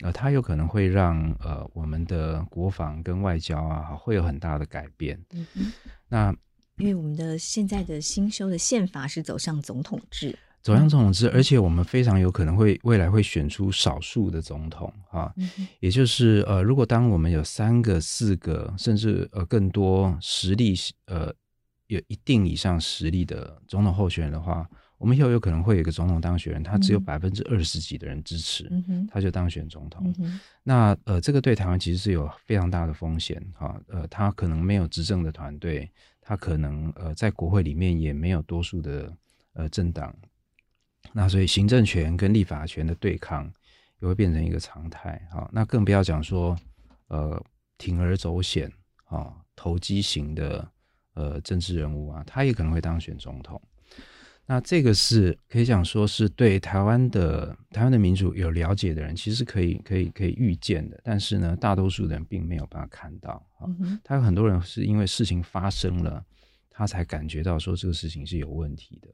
[0.00, 5.20] 呃，它有可能会让呃我们的国防跟外交啊，会有很大的改变。
[5.32, 5.72] 嗯哼，
[6.06, 6.32] 那
[6.76, 15.48] 因为我们的现在的新修的宪法是走向总统制，走向总统制，而且我们非常有可能会未来会选出少数的总统啊，嗯、
[15.80, 20.74] 也就是呃，如果当我们有三个、四个，甚至呃更多实力
[21.06, 21.32] 呃
[21.86, 24.68] 有一定以上实力的总统候选人的话。
[25.00, 30.12] 我们以后有可能会有一个总统当选人，他只有百分之二十几的人支持，嗯、他就当选总统。
[30.18, 33.80] 嗯、那呃，这个对台湾其实是有非常大的风险哈。
[33.86, 35.88] 呃，他可能没有执政的团队，
[36.20, 39.16] 他可能呃在国会里面也没有多数的
[39.52, 40.12] 呃政党，
[41.12, 43.50] 那所以行政权跟立法权的对抗
[44.00, 45.48] 也会变成一个常态哈。
[45.52, 46.56] 那更不要讲说
[47.08, 47.42] 呃
[47.78, 48.70] 铤而走险
[49.06, 50.70] 啊投机型的
[51.14, 53.60] 呃政治人物啊，他也可能会当选总统。
[54.50, 60.98] 那这个是可以讲说是对台湾的台湾的民主有了解的人，其实可以可以可以预见的。
[61.04, 63.46] 但是呢，大多数人并没有办法看到。
[63.60, 66.24] 嗯、哼他有很多人是因为事情发生了，
[66.70, 69.08] 他才感觉到说这个事情是有问题的。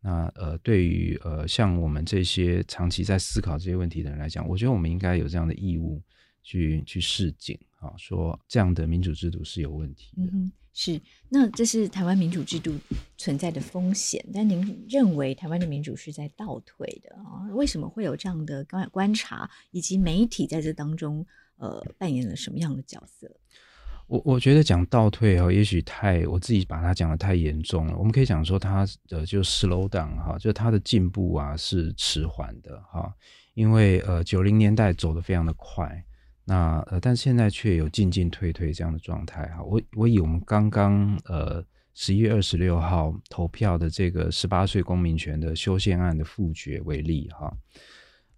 [0.00, 6.02] 那呃，对于呃像我们这些长期在思考这些问题的人来讲，我觉得我们应该有这样的义务
[6.42, 10.22] 去去示警啊，说这样的民主制度是有问题的。
[10.32, 12.72] 嗯是，那这是台湾民主制度
[13.16, 14.24] 存在的风险。
[14.32, 17.50] 但您认为台湾的民主是在倒退的啊？
[17.52, 19.50] 为什么会有这样的观观察？
[19.72, 23.28] 以及媒体在这当中呃扮演了什么样的角色？
[24.08, 27.96] 我我觉得讲倒退哦，也许太我自己把它讲得太严重了。
[27.96, 33.14] 我们可以讲说它的就 slow down 哈，就它的进步啊是迟缓的哈，
[33.52, 36.02] 因为呃九零年代走得非常的快。
[36.44, 39.62] 那呃，但现在却有进进退退这样的状态哈。
[39.62, 47.54] 我我以我们刚刚呃十一月二十六号投票的这个十八岁公民权的修宪案的复决为例，哈，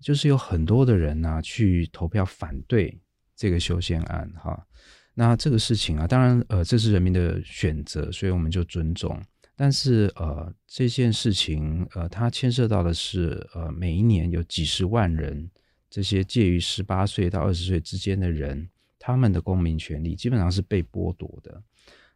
[0.00, 3.00] 就是有很多的人呢、去投票反对
[3.36, 4.66] 这个修宪案，哈。
[5.20, 9.22] 那这个事情啊，当然，呃，这是人民的选择，所以我们就尊重。
[9.54, 15.50] 但是，呃，这件事情，呃，它牵涉到的是，呃，每一年有几十万人，
[15.90, 18.66] 这些介于十八岁到二十岁之间的人，
[18.98, 21.62] 他们的公民权利基本上是被剥夺的。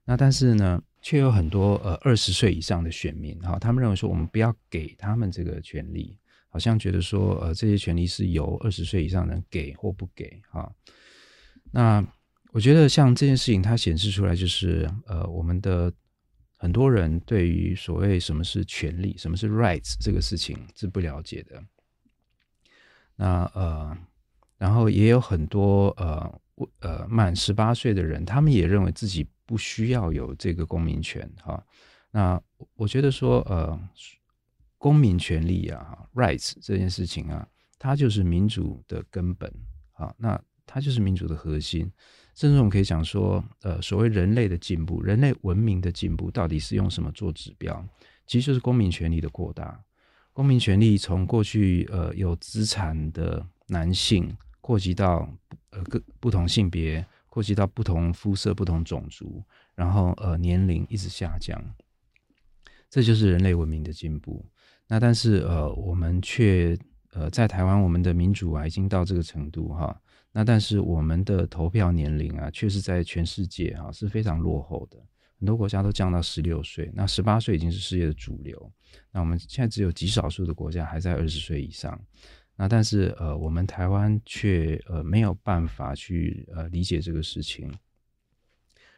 [0.07, 6.17] 那但是呢，却有很多呃二十岁以上的选民，哈，他们认为说，我们不要给他们这个权利，
[6.49, 10.73] 好像觉得说，呃，这些权利是由二十岁以上人给或不给，哈。
[11.71, 12.07] 那
[12.55, 15.93] 我觉得像这件事情，它显示出来就是，呃，我们的
[16.57, 21.61] 很多人对于所谓什么是权利、什么是 rights 这个事情是不了解的。
[23.17, 23.99] 那呃，
[24.57, 26.41] 然后也有很多呃
[26.79, 31.61] 呃满十八岁的人，他们也认为自己不需要有这个公民权哈。
[32.13, 32.41] 那
[32.77, 33.77] 我觉得说，呃，
[34.79, 37.49] 公民权利啊，rights 这件事情啊，
[37.81, 39.53] 它就是民主的根本
[39.95, 41.91] 啊，那它就是民主的核心。
[42.35, 47.87] 甚至我们可以讲说，呃，所谓人类的进步，人类文明的进步，到底是用什么做指标？
[48.27, 49.81] 其实就是公民权利的扩大。
[50.33, 55.29] 公民权利从过去呃有资产的男性，扩及到
[55.71, 59.41] 呃各不同性别，扩及到不同肤色、不同种族，
[59.77, 61.63] 然后呃年龄一直下降，
[62.91, 64.45] 这就是人类文明的进步。
[64.89, 66.77] 那但是呃我们却
[67.13, 69.97] 呃在台湾，我们的民主啊已经到这个程度哈。
[70.37, 74.99] 那但是我们的投票年龄啊，确实在全世界啊是非常落后的，
[75.39, 78.73] 很多国家都降到十六岁，那十八岁已经是世界的主流。
[79.13, 81.97] 那我们现在只有极少数的国家还在二十岁以上。
[82.57, 87.73] 那但是呃，我们台湾却呃没有办法去呃理解这个事情，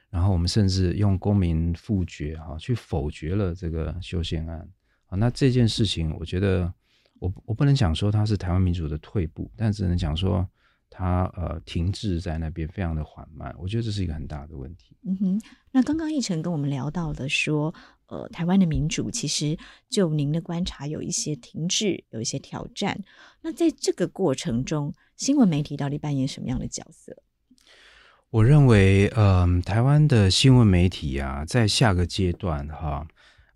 [0.08, 4.66] 然后我们甚至用公民复决哈去否决了这个修宪案
[5.08, 5.18] 啊。
[5.18, 6.72] 那这件事情，我觉得
[7.18, 10.48] 我我不能讲说它是台湾民主的退步，但只能讲说。
[10.98, 14.96] 它呃停滞在那边，非常的缓慢，我觉得这是一个很大的问题。
[15.04, 17.74] 嗯哼，那刚刚奕成跟我们聊到的说，
[18.06, 19.58] 呃，台湾的民主其实
[19.90, 22.98] 就您的观察有一些停滞，有一些挑战。
[23.42, 27.14] 那在这个过程中，新闻媒体到底扮演什么样的角色？
[28.30, 33.06] 我认为，嗯、呃，台湾的新闻媒体啊，在下个阶段哈，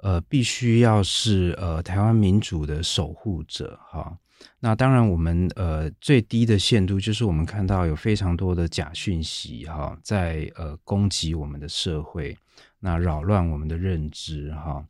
[0.00, 4.18] 呃，必须要是呃台湾民主的守护者哈。
[4.58, 12.36] 那当然，我们呃最低的限度就是我们看到有非常多的假讯息哈，在呃攻击我们的社会，
[12.78, 14.84] 那扰乱我们的认知哈。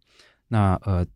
[0.48, 1.06] 那呃，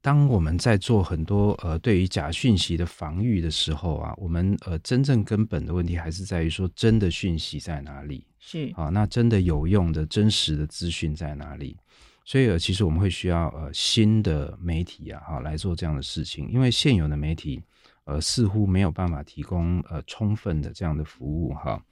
[0.00, 8.26] 当我们在做很多呃对于假讯息的防御的时候啊，我们呃真正根本的问题还是在于说，真的讯息在哪里？
[8.40, 11.76] 是啊，那真的有用的真实的资讯在哪里？
[12.24, 17.60] 所以呃，其实我们会需要呃新的媒体啊，哈来做这样的事情，因为现有的媒体。
[18.04, 21.82] 呃，似乎没有办法提供呃充分的这样的服务哈。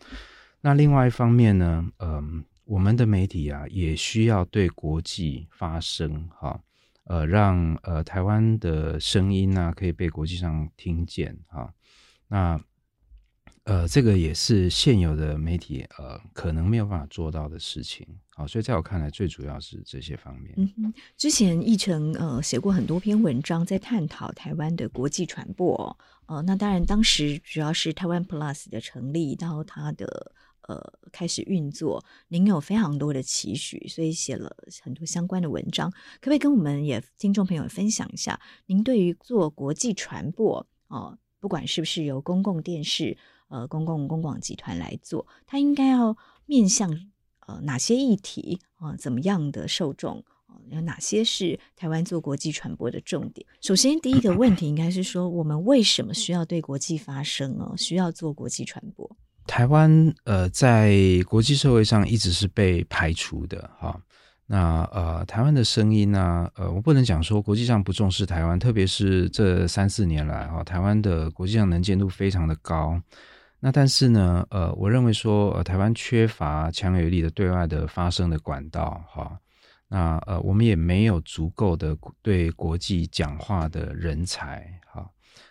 [0.61, 6.61] 那另外一方面呢，嗯、呃，我们的媒体啊，也需要对国际发声哈，
[7.05, 11.73] 呃，让呃台湾的声音呢、啊，可以被国际上听见哈。
[12.27, 12.61] 那
[13.69, 18.09] 呃，这个也是现有的媒体呃可能没有办法做到的事情。
[18.31, 20.55] 好，所以在我看来，最主要是这些方面。
[20.57, 25.95] 嗯哼，之前奕成呃写过很多篇文章，在探讨台湾的国际传播。
[26.25, 34.51] 呃，那当然，当时主要是台湾 Plus 的成立到它的呃开始运作，您有非常多的期许，所以写了
[34.81, 35.91] 很多相关的文章。
[35.91, 46.91] 可不可以跟我们也听众朋友分享一下，您对于做国际传播哦、不管是不是由公共电视呃公共公广集团来做，它应该要面向。
[47.47, 48.97] 呃，哪些议题啊、呃？
[48.99, 53.47] 怎么样的受众啊、有哪些是台湾做国际传播的重点？
[53.63, 57.73] 首先，第一个问题应该是说，我们为什么需要对国际发声呢？
[57.79, 59.17] 需要做国际传播？
[59.47, 60.93] 台湾呃，在
[61.27, 63.99] 国际社会上一直是被排除的哈。
[64.45, 66.51] 那呃，台湾的声音呢？
[66.55, 73.01] 呃，我不能讲说国际上不重视台湾，特别是这三四年来哈，台湾的国际上能见度非常的高。
[73.61, 79.39] 那但是呢，呃，我认为说，呃，台湾缺乏强有力的对外的发声的管道，哈。
[79.89, 85.11] 那呃，我们也没有足够的对国际讲话的人才，哈。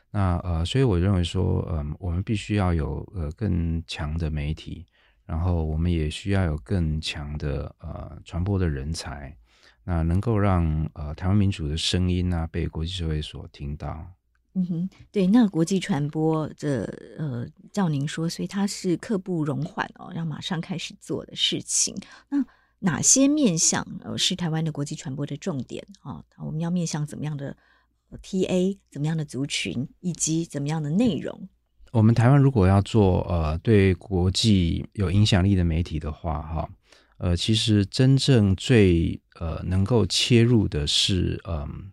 [0.10, 4.86] 那呃，所以我认为说，嗯、呃，我们必须要有呃更强的媒体，
[5.26, 9.36] 然后我们也需要有更强的呃传播的人才，
[9.84, 14.17] 那能够让呃台湾民主的声音呢、啊、被国际社会所听到。
[14.58, 16.82] 嗯哼，对，那国际传播这
[17.20, 21.96] 呃，照您说，所以它是刻不容缓哦，要马上开始做的事情。
[22.30, 22.44] 那
[22.80, 26.24] 哪些面向呃是台湾的国际传播的重点啊？
[26.44, 27.56] 我们要面向怎么样的
[28.24, 31.48] TA，怎么样的族群，以及怎么样的内容？
[31.92, 36.70] 我们台湾如果要做呃对国际有影响力的媒体的话，哈，
[37.20, 41.92] 呃，其实真正最呃能够切入的是嗯、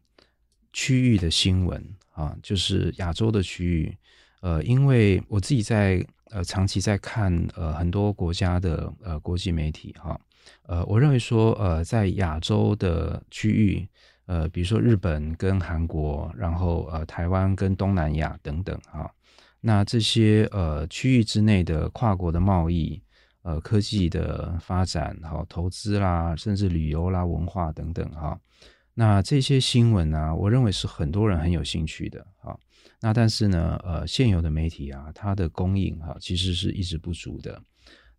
[0.72, 3.96] 区域的新闻啊，就是亚洲的区域。
[4.40, 10.20] 呃，因为我自己在呃长期在看呃很多国家的呃国际媒体哈，
[10.66, 13.88] 呃，我认为说呃在亚洲的区域，
[14.26, 19.10] 呃，比如说日本跟韩国，然后呃台湾跟东南亚等等哈，
[19.60, 23.00] 那这些呃区域之内的跨国的贸易，
[23.42, 28.38] 呃科技的发展，哈，投资啦，甚至旅游啦，文化等等哈，
[28.94, 32.56] 那这些新闻呢，我认为是很多人很有兴趣的啊。
[33.00, 37.60] 那但是呢，呃，现有的媒体啊，它的供应哈，其实是一直不足的。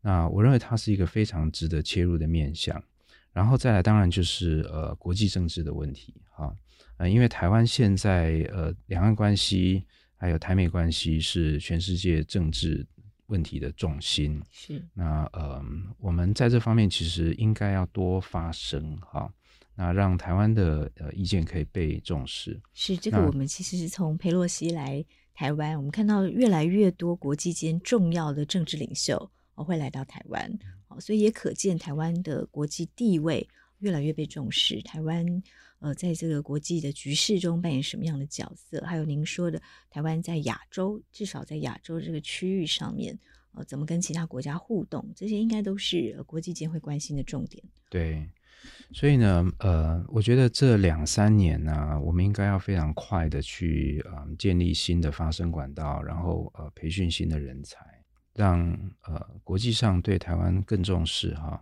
[0.01, 2.84] 那我认为它是一个非常值得切入的面向。
[3.32, 6.55] 然后再来，当然就是呃，国际政治的问题哈，
[6.97, 9.84] 呃，因为台湾现在呃，两岸关系
[10.15, 12.86] 还有台美关系是全世界政治
[13.26, 14.41] 问题的重心。
[14.51, 14.82] 是。
[14.93, 15.61] 那呃，
[15.99, 19.30] 我们在这方面其实应该要多发声哈。
[19.78, 23.17] 那让台湾的呃意见可以被重视，是这个。
[23.26, 30.49] 我们其实是从佩洛西来台湾，我们看到越来越多国际间重要的政治领袖哦会来到台湾，
[30.88, 33.45] 哦，所以也可见台湾的国际地位
[33.80, 34.82] 越来越被重视。
[34.82, 35.26] 台湾
[35.80, 38.82] 呃在这个国际的局势中扮演什么样的角色？
[38.86, 43.19] 还有您说的台湾在亚洲，至少在亚洲这个区域上面，
[43.51, 45.05] 呃，怎么跟其他国家互动？
[45.13, 47.61] 这些应该都是国际间会关心的重点。
[47.89, 48.26] 对。
[48.91, 57.80] 所以呢，呃，我觉得这两三年呢、啊，我们应该要非常快的去呃建立新的发声管道，然后呃培训新的人才，
[58.34, 58.61] 让
[59.03, 61.61] 呃国际上对台湾更重视哈。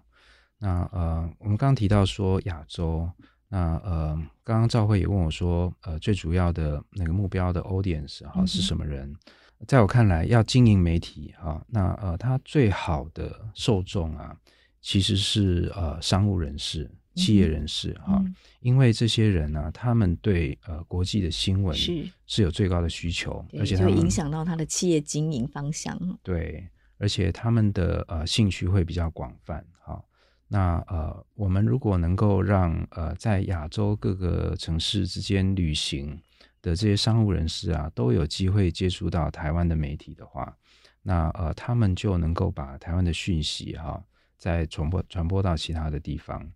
[0.60, 3.10] 那呃，我们刚刚提到说亚洲，
[3.50, 9.10] 那呃，刚刚赵慧也问我说，呃，最主要的那个目标的 audience 哈是什么人？
[9.10, 14.36] 嗯、在我看来，要经营媒体哈，那呃，他最好的受众啊。
[14.84, 25.98] 其实是呃商务人士、企业人士哈、嗯，因为这些人呢、啊，他们对呃国际的新闻是是有最高的需求，而且会影响到他的企业经营方向。
[26.22, 26.68] 对，
[26.98, 30.04] 而且他们的呃兴趣会比较广泛哈。
[30.50, 36.22] 那呃，我们如果能够让呃在亚洲各个城市之间旅行
[36.62, 40.54] 的这些商务人士啊，都有机会接触到台湾的媒体的话，
[41.02, 44.04] 那呃他们就能够把台湾的讯息哈。
[44.44, 46.52] 再传播传播到其他的地方。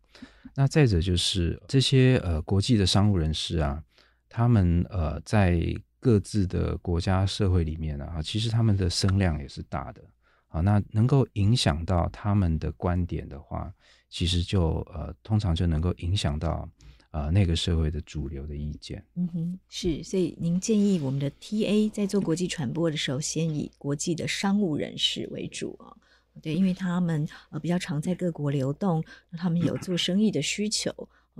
[0.53, 3.81] 那再者就是这些呃国际的商务人士啊，
[4.27, 5.57] 他们呃在
[6.01, 10.01] 各自的国家社会里面啊，其实他们的声量也是大的
[10.49, 10.59] 啊。
[10.59, 13.73] 那能够影响到他们的观点的话，
[14.09, 16.69] 其实就呃通常就能够影响到
[17.11, 19.01] 呃那个社会的主流的意见。
[19.15, 20.03] 嗯哼，是。
[20.03, 25.95] 所以您建议我们的 TA 在做国际传播的时候，先以国际的商务人士为主啊。
[26.41, 29.03] 对，因为他们呃比较常在各国流动，
[29.37, 30.91] 他们有做生意的需求，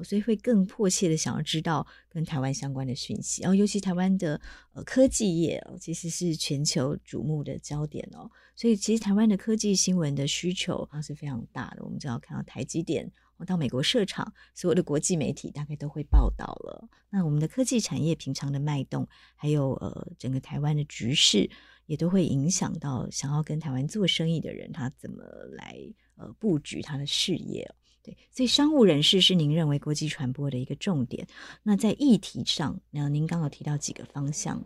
[0.04, 3.42] 所以会更迫切的想要知道跟台湾相关的讯息。
[3.42, 4.40] 然后，尤其台湾的
[4.74, 8.30] 呃科技业哦，其实是全球瞩目的焦点哦。
[8.56, 11.84] 所以，其实台湾的科技新闻的需求啊是非常大的。
[11.84, 16.90] 我们只要看到台积电我到美国设厂，所有的国际媒体大概都会报道了。
[17.12, 21.50] 那我们的科技产业平常的脉动，还有呃整个台湾的局势。
[21.88, 25.24] 也都会影响到想要跟台湾做生意的人，他怎么
[25.56, 25.76] 来
[26.16, 27.68] 呃布局他的事业。
[28.04, 31.28] 对，所以商务人士是您认为国际传播的一个重点。
[31.64, 34.64] 那在议题上，那您刚刚提到几个方向。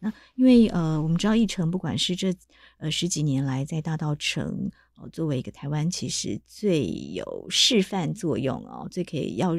[0.00, 2.34] 那因为呃，我们知道议程不管是这
[2.78, 9.52] 呃十几年来在大道城哦，作为一个台湾其实最有示范作用哦，最可以要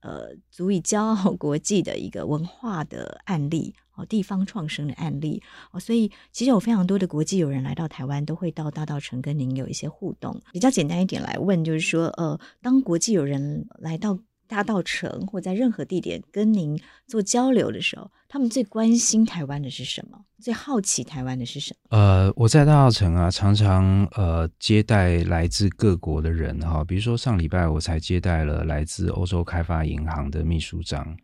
[0.00, 3.76] 呃足以骄傲国际的一个文化的案例。
[3.96, 10.40] 哦，地方创生的案例哦，所以其实有非常多的国际友人来到台湾，都会到大道城跟您有一些互动。
[10.52, 20.18] 比较简单一点来问，就是说，呃，当国际友人来到大道城或在任何地点跟您做交流的时候，他们最关心台湾的是什么？
[20.40, 21.96] 最好奇台湾的是什么？
[21.96, 31.16] 呃，我在大道城啊，常常呃接待来自各国的人哈，比如说上礼拜我才接待了来自欧洲开发银行的秘书长。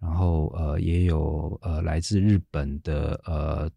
[0.00, 3.70] 然后呃也有呃来自日本的呃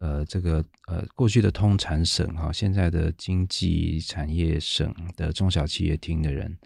[0.00, 6.58] 呃这个呃过去的通产省哈，现在的经济产业省的中小企业厅的人，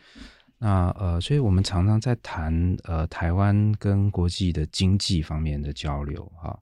[0.59, 6.59] 那呃所以我们常常在谈呃台湾跟国际的经济方面的交流哈。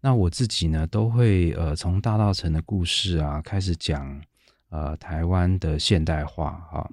[0.00, 4.20] 那我自己呢都会呃从大道城的故事啊开始讲
[4.68, 6.90] 呃台湾的现代化哈。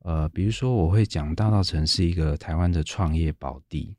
[0.00, 3.96] 呃，比如说我会讲大道城是一个台湾的创业宝地，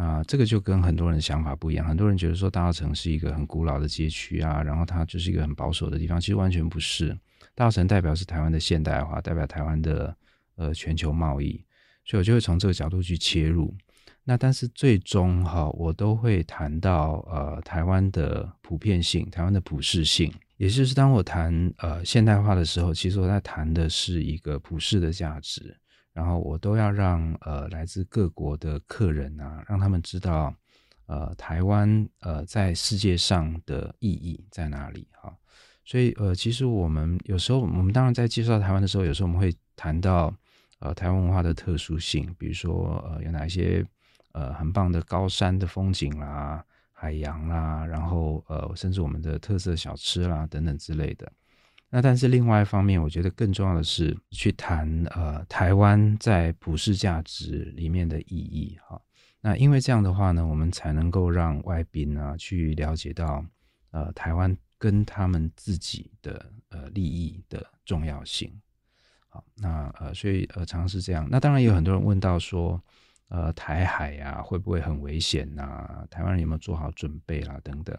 [0.00, 1.86] 啊，这个就跟很多人的想法不一样。
[1.86, 7.08] 很多人觉得说大稻埕是一个很古老的街区啊，然后它就是一个很保守的地方，其实完全不是。
[7.54, 10.16] 大稻埕代表是台湾的现代化，代表台湾的
[10.56, 11.62] 呃全球贸易，
[12.06, 13.76] 所以我就会从这个角度去切入。
[14.24, 20.32] 那但是最终哈，我都会谈到呃台湾的普遍性，台湾的普适性。
[20.56, 25.76] 也就是当我谈呃现代化的时候，其实我在谈的是一个普世的价值，
[26.12, 30.54] 然后我都要让呃来自各国的客人啊，让他们知道
[31.06, 35.34] 呃台湾呃在世界上的意义在哪里哈。
[35.84, 40.34] 所以呃其实我们有时候我们当然在介绍台湾的时候，有时候我们会谈到
[40.80, 43.84] 呃台湾文化的特殊性，比如说呃有哪一些
[44.32, 46.64] 呃很棒的高山的风景啦。
[46.92, 51.32] 海洋啦，然后呃，甚至我们的特色小吃啦等等之类的。
[51.90, 59.00] 那但是另外一方面，我觉得更重要的是去谈呃台湾在普世价值里面的意义哈。
[59.40, 63.44] 那因为这样的话呢，我们才能够让外宾啊去了解到
[63.90, 68.52] 呃台湾跟他们自己的呃利益的重要性。
[69.28, 71.28] 好，那呃所以呃常常是这样。
[71.30, 72.82] 那当然也有很多人问到说。
[73.32, 77.96] 呃，台海呀、啊，会不会很危险呐、台湾人有没有做好准备啦、等等。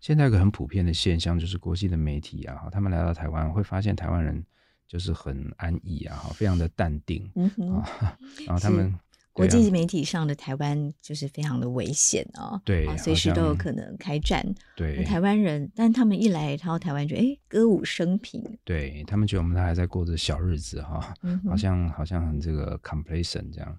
[0.00, 4.44] 现在有个很普遍的现象，就是国际的媒体啊，他们来到台湾会发现台湾人
[4.88, 7.30] 就是很安逸啊，非常的淡定。
[7.34, 7.76] 嗯哼。
[7.76, 8.92] 啊、 然后他们
[9.32, 14.44] 国际媒体上的台湾就是非常的危险哦，对，随时都有可能开战。
[14.74, 15.04] 对。
[15.04, 18.42] 台湾人，但他们一来到台湾就哎歌舞升平。
[18.64, 23.78] 对他们觉得我们还在过着小日子哈，嗯、好像好像很这个 complacent 这样。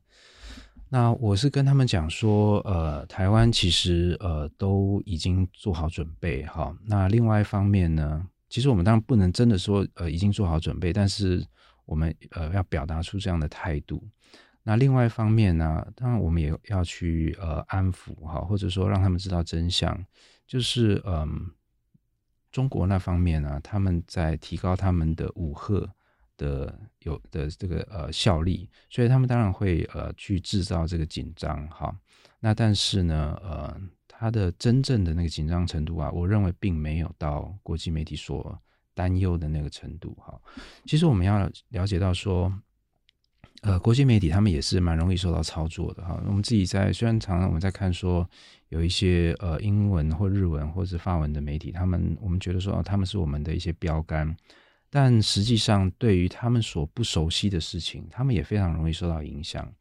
[0.94, 6.76] 那我是跟他们讲说，呃，台湾其实呃都已经做好准备哈。
[6.86, 11.42] 那另外一方面呢，其实我们当然不能真的说呃已经做好准备，但是
[11.86, 14.06] 我们呃要表达出这样的态度。
[14.64, 19.98] 那另外一方面呢，当然我们也要去呃安抚哈，或者说让他们知道真相，
[20.46, 21.52] 就是嗯、
[22.52, 25.89] 中国那方面呢，他们在提高他们的武吓。
[26.42, 31.96] 的有的这个呃效力，所以他们当然会呃去制造这个紧张哈。
[32.39, 38.60] 那但是呢呃，他的真正的那个紧张程度啊，我认为并没有到国际媒体所
[38.96, 40.42] 担忧的那个程度哈。
[40.86, 42.52] 其实我们要了解到说，
[43.62, 46.20] 呃，国际媒体他们也是蛮容易受到操作的哈。
[46.26, 48.28] 我们自己在虽然常常我们在看说
[48.70, 54.36] 有一些呃英文或日文或者法文的媒体，他们我们觉得说哦，他们是我们的一些标杆。
[54.94, 59.74] 但实际上，对于他们所不熟悉的事情，他们也非常容易受到影响。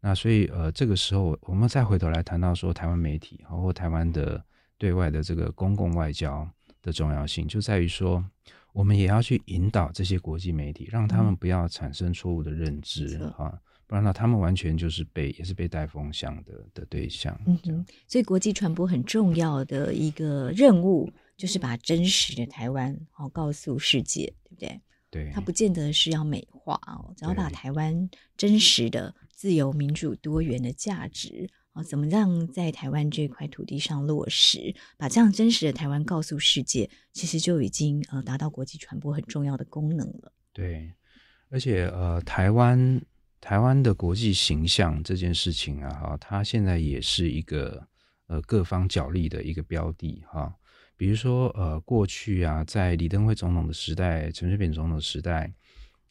[0.00, 4.42] 那所以，呃，这个时候我们再回头来谈到说，台湾媒体或台湾的
[4.78, 6.48] 对外的这个公共外交
[6.80, 8.24] 的重要性，就在于说，
[8.72, 17.38] 我们也要去引导这些国际媒体，让他们不要产生错误的认知啊，嗯、不然呢，他们完全就是被也是被带风向的的对象。
[17.46, 21.12] 嗯哼，所以国际传播很重要的一个任务。
[21.36, 24.80] 就是把真实的台湾哦告诉世界，对不对？
[25.10, 40.32] 对，它不见得是要美化哦，只要把台湾真实的自由、民主、多元的价值啊，怎么样在台湾这块土地上落实，把这样真实的台湾告诉世界，其实就已经呃达到国际传播很重要的功能了。
[40.52, 40.92] 对，
[41.48, 43.00] 而且呃，台湾
[43.40, 47.86] 台湾的国际形象这件事情啊，哈，它现在也是一个
[48.26, 50.52] 呃各方角力的一个标的哈。
[50.96, 55.52] 比如说，呃，过去啊，在李登辉总统的时代、陈水扁总统的时代，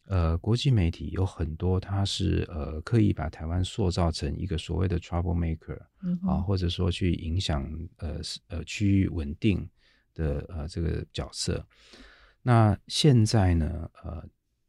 [0.06, 7.66] 呃，国际媒体有很多，他是呃刻意把台湾塑造成一个所谓的 trouble maker，嗯，啊，或者说去影响
[7.96, 9.66] 呃呃区域稳定
[10.12, 11.66] 的呃这个角色。
[12.42, 14.22] 那现在呢，呃，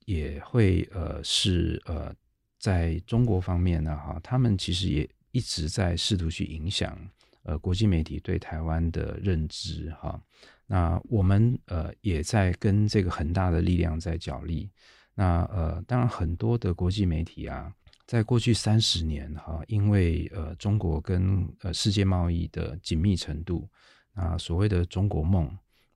[0.06, 2.16] 也会呃是呃
[2.58, 6.98] 在中国方面呢，哈，他们其实也一直在试图去影响。
[7.46, 10.20] 呃，国际媒体对台湾的认知，哈，
[10.66, 14.68] 那我们呃也在跟这个很大的力量在角力。
[15.14, 17.72] 那呃，当然很多的国际媒体啊，
[18.08, 23.70] 在过去三十年哈，因为呃中国跟呃世界贸易的紧密程度，
[24.16, 25.46] 啊，所谓的中国梦，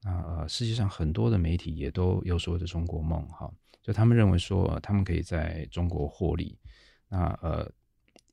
[0.03, 6.55] 啊呃，世界上很多的媒体也都有所谓的中国梦，哈，就他们认为说他们可以在中国获利，
[7.09, 7.67] 那呃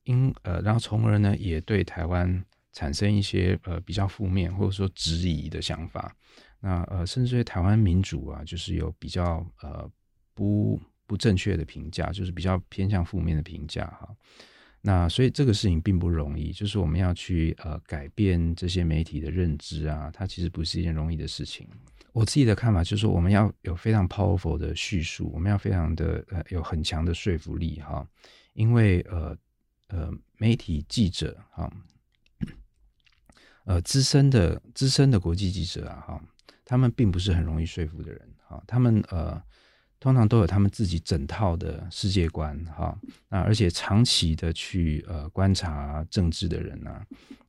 [0.05, 2.45] 因呃，然后从而呢也对台湾。
[2.77, 6.15] 产生一些呃比较负面或者说质疑的想法，
[6.61, 9.91] 那呃甚至对台湾民主啊，就是有比较呃
[10.35, 14.15] 不不正确的评价，就是比较偏向负面的评价哈。
[14.83, 21.67] 那所以这个事情并不容易，就是我们要去呃改变这些媒体的认知啊，它其实不是一件容易的事情。
[22.13, 28.07] 我自己的看法就是说，我们要有非常 powerful 的叙述，我们要非常的呃有很强的说服力哈，
[28.53, 29.37] 因为呃
[29.89, 31.73] 呃媒体记者哈，
[33.67, 36.21] 呃资深的资深的国际记者啊哈，
[36.65, 39.41] 他们并不是很容易说服的人哈，他们呃
[40.01, 42.99] 通常都有他们自己整套的世界观哈，
[43.29, 47.07] 那而且长期的去呃观察政治的人呢、啊。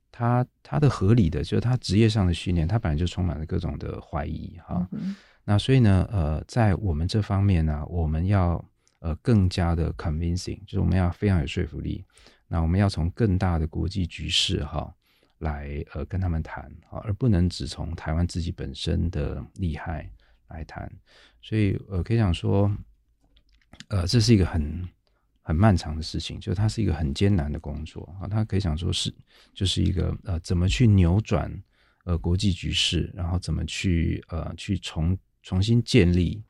[0.09, 4.88] 他他的合理的就是他职业上的训练，他本来就充满了各种的怀疑哈。
[4.91, 8.63] 嗯、那所以呢，呃，在我们这方面呢、啊，我们要
[8.97, 12.03] 呃更加的 convincing，就是我们要非常有说服力。
[12.47, 14.91] 那我们要从更大的国际局势哈
[15.39, 20.11] 来呃跟他们谈啊，而不能只从台湾自己本身的利害
[20.47, 20.91] 来谈。
[21.41, 22.71] 所以呃可以讲说，
[23.89, 24.88] 呃这是一个很。
[25.47, 28.27] 很漫长的事情，就它是一个很艰难的工作啊。
[28.27, 29.15] 它可以想说是，
[29.53, 31.49] 就是一个呃，怎么去扭转
[32.03, 36.43] 呃国际局势，然后怎么去呃去重重新建立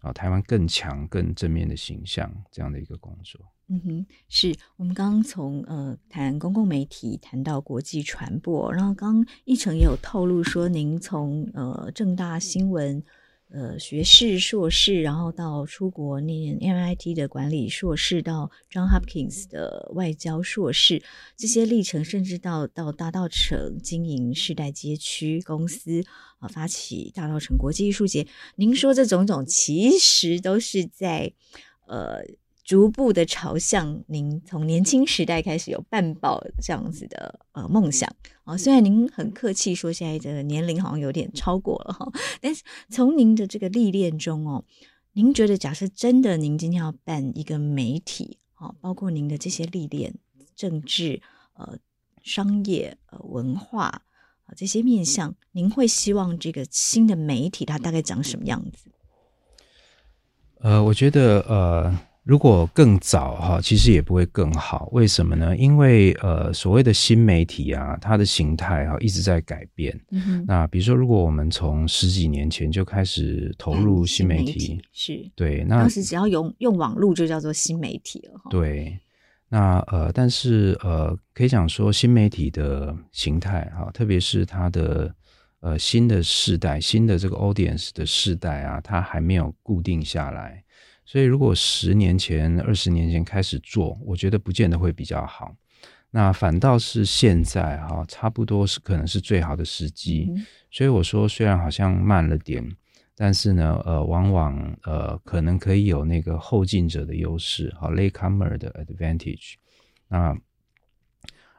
[0.00, 3.40] 啊台湾更强更正面的形象这样的一个工作。
[3.72, 13.02] 嗯哼，是我们刚刚从呃谈公共媒体谈到国际传播，然后刚刚奕成也有透露说，您从呃正大新闻。
[13.54, 21.02] 呃，学士、硕士，然后到出国念 MIT 的管理硕士，到 John Hopkins 的外交硕士，
[21.36, 26.02] 这些历程，甚至到到大稻埕经营世代街区公司
[26.38, 28.26] 啊、发起大稻埕国际艺术节。
[28.56, 31.34] 您说这种种，其实都是在
[31.86, 32.24] 呃。
[32.72, 38.10] 逐步的朝向您从年轻时代开始有办报这样子的呃梦想
[38.44, 42.10] 啊，虽然您很客气说现在的年龄好像有点超过了哈，
[42.40, 44.64] 但是从您的这个历练中哦，
[45.12, 50.14] 您觉得假设真的您今天要办一个媒体啊，包括您的这些历练，
[50.56, 51.20] 政治
[51.52, 51.76] 呃
[52.22, 53.84] 商业呃文化
[54.46, 58.88] 啊这些面向，您会希望这个新的媒体它大概长什么样子？
[60.60, 61.98] 呃，我觉得呃。
[62.24, 64.88] 如果更早哈，其实也不会更好。
[64.92, 65.56] 为什么呢？
[65.56, 70.00] 因为呃，所谓的新媒体啊，它的形态哈一直在改变。
[70.12, 70.44] 嗯。
[70.46, 78.40] 那比如说，如果我们从十几年前就开始投入新媒体，媒体是对，那当时只要用用网络就叫做新媒体了。
[78.50, 78.96] 对，
[79.48, 85.12] 那呃，但是呃，可以讲说新媒体的形态哈，特别是它的
[85.58, 90.61] 呃新的世代、新的这个 audience 的世代啊，它还没有固定下来。
[91.12, 95.54] 所以，如果十年前、二十年前开始做，我觉得不见得会比较好。
[96.10, 100.32] 那反倒是现在哈，差不多是可能是最好的时机。
[100.34, 102.66] 嗯、所以我说，虽然好像慢了点，
[103.14, 109.56] 但是呢，呃，往往呃，可能可以有那个后进者的优势，哈，latecomer 的 advantage。
[110.08, 110.34] 那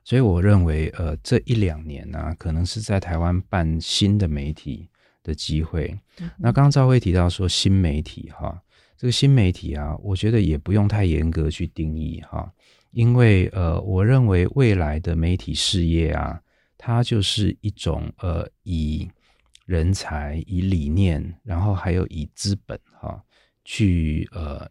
[0.04, 4.90] 所以我认为，呃，这一两年呢、啊，可能是在台湾办新的媒体
[5.22, 5.96] 的机会。
[6.20, 8.60] 嗯、那刚刚兆徽提到说新媒体哈。
[9.04, 12.50] 这个新媒体啊，我觉得也不用太严格去定义哈，
[12.92, 16.42] 因为呃，我认为未来的媒体事业啊，
[16.78, 19.06] 它就是一种呃，以
[19.66, 23.22] 人才、以理念，然后还有以资本哈，
[23.66, 24.66] 去呃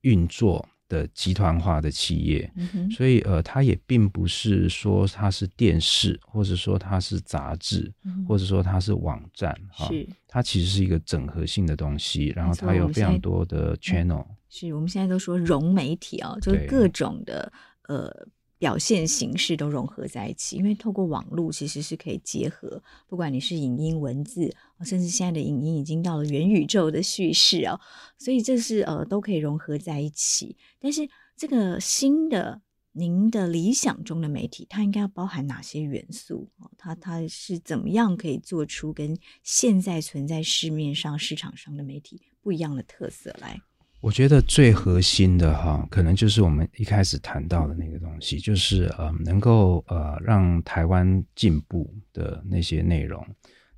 [0.00, 0.66] 运作。
[0.88, 14.24] 的集团化的企业，嗯、所以呃，它也并不是说它是电视，或者说它是杂志，嗯、或者说它是网站，哈是，它其实是一个整合性的东西，然后它有非常多的 channel。
[14.48, 17.52] 是我们现在都说融媒体啊，就是各种的
[17.88, 18.26] 呃。
[18.58, 24.54] 表现形式都融合在一起，因为透过网络其实是可以结合，不管你是影音、文字，
[24.84, 27.78] 甚至现在的影音已经到了元宇宙的叙事啊，
[28.18, 30.56] 所以这是呃都可以融合在一起。
[30.78, 36.48] 但是这个新的您的理想中的媒体，它应该要包含哪些元素？
[36.78, 43.60] 它它是怎么样可以做出跟现在存在市面上市场上的媒体不一样的特色来？
[44.00, 53.26] 我觉得最核心的哈，可能就是我们一开始谈到的那个东西，就是呃，能够呃让台湾进步的那些内容。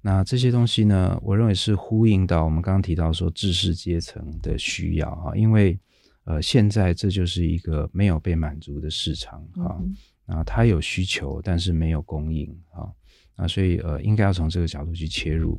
[0.02, 5.78] 那这些东西呢，我认为是呼应到我们刚刚提到说知识阶层的需要啊，因为
[6.24, 9.80] 呃现在这就是一个没有被满足的市场哈，
[10.26, 12.90] 啊，它有需求，但是没有供应啊，
[13.34, 15.58] 那所以呃应该要从这个角度去切入。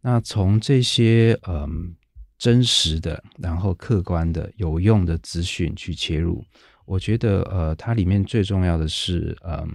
[0.00, 1.56] 那从这些嗯。
[1.56, 1.96] 呃
[2.38, 6.44] 真实的，然后客观的、有用的资讯去切入，
[6.84, 9.68] 我觉得呃，它里面最重要的是嗯、呃，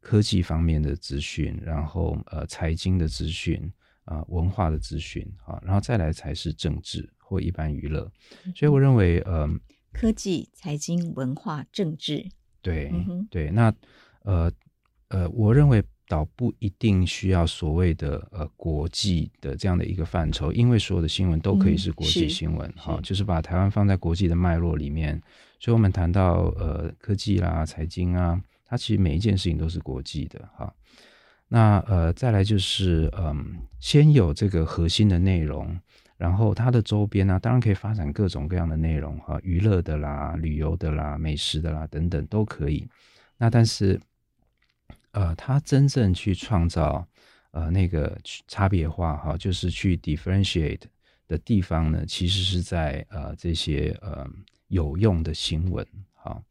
[0.00, 3.60] 科技方面的资讯，然后呃，财经的资讯
[4.04, 8.10] 啊、呃，文化的资讯啊，然后再来才是政治或一般娱乐。
[8.54, 9.48] 所以我认为呃，
[9.92, 12.26] 科技、财经、文化、政治，
[12.62, 13.72] 对、嗯、对，那
[14.22, 14.50] 呃
[15.08, 15.82] 呃，我认为。
[16.12, 25.18] 倒不一定需要所谓的呃国际的这样的一个范畴，因为所有的新闻都可以是国际新闻，哈、嗯，就是把台湾放在国际的脉络里面。
[25.58, 30.70] 所以，我们谈到呃科技啦、财经啊，它其实每一件事情都是国际的，哈。
[31.48, 33.36] 那呃，再来就是嗯、呃，
[33.80, 35.74] 先有这个核心的内容，
[36.18, 42.86] 然后它的周边呢、啊，当然可以发展各种各样的内容，哈，娱乐的啦、旅游的啦、美食的啦等等都可以。
[43.38, 43.98] 那但是。
[45.12, 47.06] 呃，他真正去创造
[47.52, 50.80] 呃那个差别化哈，就是去 differentiate
[51.28, 54.28] 的地方呢，其实是在呃这些呃
[54.68, 56.42] 有用的新闻哈。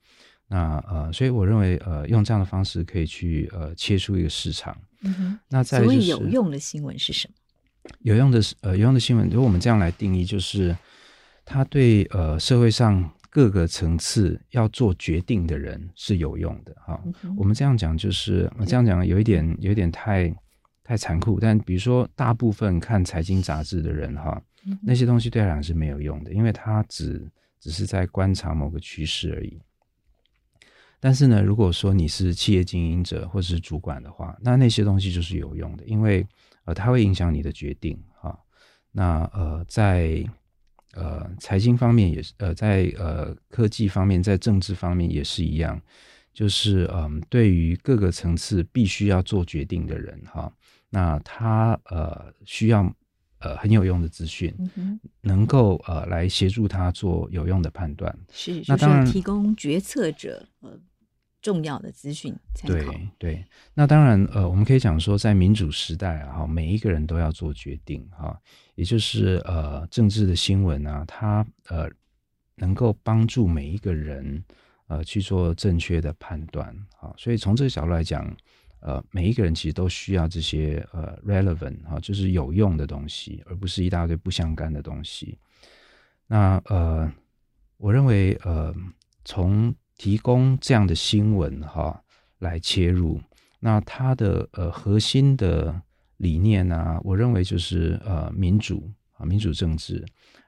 [0.47, 4.75] 那呃，所以我认为呃用这样的方式可以去呃切出一个市场。
[5.01, 5.39] 嗯哼。
[5.47, 7.33] 那在、就是、所谓有用的新闻是什么？
[8.01, 10.77] 有用的呃有用的新闻，如果我们这样来定义，就是
[11.45, 13.11] 他对呃社会上。
[13.31, 17.01] 各个层次要做决定的人是有用的哈。
[17.23, 20.35] 嗯、我们这样讲就是，我这样讲有一点有一点太
[20.83, 21.39] 太残酷。
[21.39, 24.39] 但比如说，大部分看财经杂志的人哈，
[24.83, 27.25] 那些东西对他来讲是没有用的，因为他只
[27.57, 29.61] 只是在观察某个趋势而已。
[30.99, 36.27] 但是呢，如果说你是企业经营者或者是主管的话，那那些东西就是有用的，因为
[36.65, 38.37] 呃，它会影响你的决定哈。
[38.91, 40.21] 那呃，在
[40.93, 45.81] 呃，财经方面也是，呃，在呃科技方面，在政治方面也是一样，
[46.33, 50.51] 就是嗯、呃，对于各个层次必须要做决定的人哈，
[50.89, 52.93] 那他呃需要
[53.39, 60.79] 呃很有用的资讯，嗯、能够呃来协助他做有用的判断，是，那当然提供决策者呃。
[61.41, 62.91] 重要的资讯参考。
[62.91, 68.39] 对对，那当然，呃，我们可以讲说，在民主时代啊，哈，每一个人都要做决定，哈，
[68.75, 71.89] 也就是呃，政治的新闻啊，它呃，
[72.55, 74.43] 能够帮助每一个人
[74.87, 76.67] 呃去做正确的判断，
[76.99, 78.31] 啊，所以从这个角度来讲，
[78.81, 85.37] 呃，每一个人其实都需要这些呃 relevant 哈，就是有用的东西，而不是一大堆不相干的东西。
[86.27, 87.11] 那呃，
[87.77, 88.73] 我认为呃，
[89.25, 92.01] 从提供这样的新闻哈
[92.39, 93.21] 来切入，
[93.59, 95.79] 那它的呃核心的
[96.17, 100.03] 理念呢、我认为就是呃民主啊民主政治，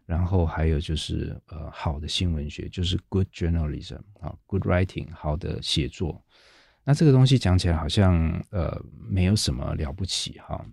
[0.07, 6.19] 然后还有就是呃好的新闻学，就是 good journalism 啊 good writing 好的写作。
[6.83, 10.65] 那这个东西讲起来好像呃没有什么了不起哈，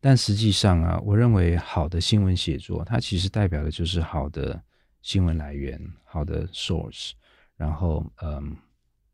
[0.00, 4.60] 但实际上啊，我认为好的新闻写作，它其实代表的就是好的
[5.00, 7.12] 新闻来源，好的 source。
[7.56, 8.56] 然后，嗯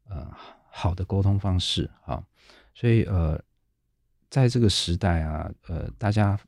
[0.08, 0.26] 呃，
[0.70, 2.22] 好的沟通方式啊，
[2.74, 3.38] 所以呃，
[4.30, 6.38] 在这个时代啊，呃，大家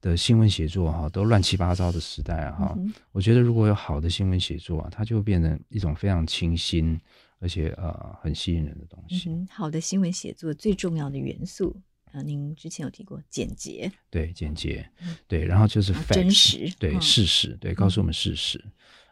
[0.00, 7.00] 的新闻写作哈、啊、都乱七八糟的时代啊哈、嗯，我觉得如果有好的新闻写作啊，它就会变成一种非常清新
[7.40, 9.30] 而且呃很吸引人的东西。
[9.30, 14.88] 嗯、好的新闻写作最重要的元素啊、呃，您之前有提过简洁，对简洁，
[15.28, 18.64] 对，然后就是真实，对、嗯、事实，对，告诉我们事实。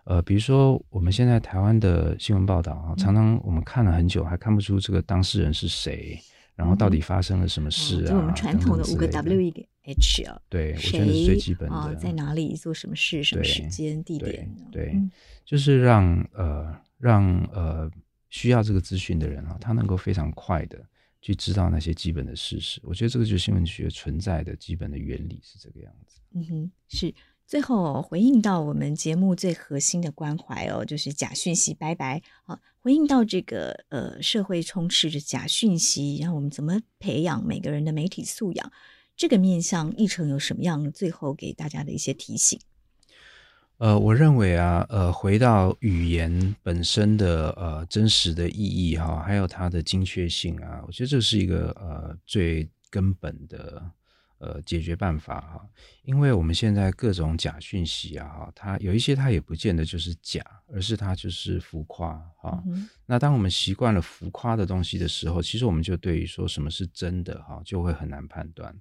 [0.06, 6.18] 嗯呃，比如说我们现在台湾的新闻报道啊，常常我们看了很久，还看不出这个当事人是谁，
[6.54, 8.06] 然后到底发生了什么事啊？
[8.06, 11.74] 嗯、就我们传统的五个 W 一个 H 啊，对，我觉得是最基本的。
[11.74, 13.22] 啊、在哪里做什么事？
[13.22, 14.48] 什么时间地点？
[14.70, 15.10] 对，对嗯、
[15.44, 17.90] 就是让呃让呃
[18.30, 20.78] 需要这个资讯的人啊，他能够非常快的
[21.20, 22.80] 去知道那些基本的事实。
[22.84, 26.20] 我觉得这个就是新闻学存在的基本的原理是这个样子。
[26.32, 27.12] 嗯哼，是。
[27.46, 32.58] 最后回应到我们节目最核心的关怀哦，就是假讯息拜拜啊！
[32.80, 38.72] 回应到这个呃，社会充斥着假讯息，然后我们怎么培养每个人的媒体素养？
[39.16, 42.58] 这个面向议程有什么样最后给大家的一些提醒？
[43.78, 53.88] 呃，我认为啊，呃，回到语言本身的呃真实的意义哈，还有它的精确性啊，我觉得这是一个呃最根本的。
[54.46, 55.68] 呃，解决办法哈，
[56.04, 60.40] 因为我们现在各种假讯息啊，哈，它有一些它也不见得就是假，
[60.72, 62.88] 而是它就是浮夸哈、嗯。
[63.06, 68.72] 那当我们习惯了浮夸的东西的时候，其实我们就对于说什么是真的哈，就会很难判断。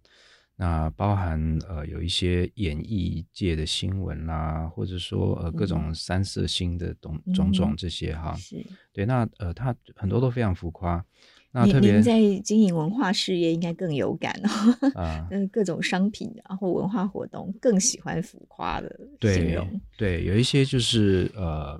[0.55, 8.63] 那包含呃有一些演艺界的新闻啦，或者说呃各种三色星的种种种这些哈、嗯，
[8.93, 9.05] 对。
[9.05, 11.03] 那呃，它很多都非常浮夸。
[11.58, 14.89] 那特别您在经营文化事业应该更有感哦。
[14.93, 18.89] 啊， 嗯，各种商品然后文化活动更喜欢浮夸的
[19.22, 19.66] 形容。
[19.97, 21.80] 对，对，有一些就是呃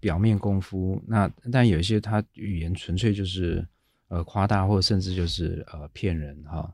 [0.00, 3.62] 表面功夫，那但有一些他语言纯粹就是
[4.08, 6.72] 呃夸大，或甚至就是呃骗人哈。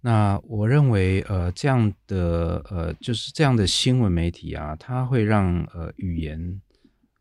[0.00, 6.60] 那我认为呃这样的呃就是这样的新闻媒体啊，它会让呃语言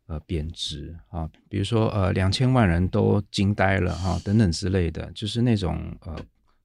[0.07, 6.15] 呃贬值啊，比如说呃两千万人都惊呆了哈、啊、等等之类的，就是那种呃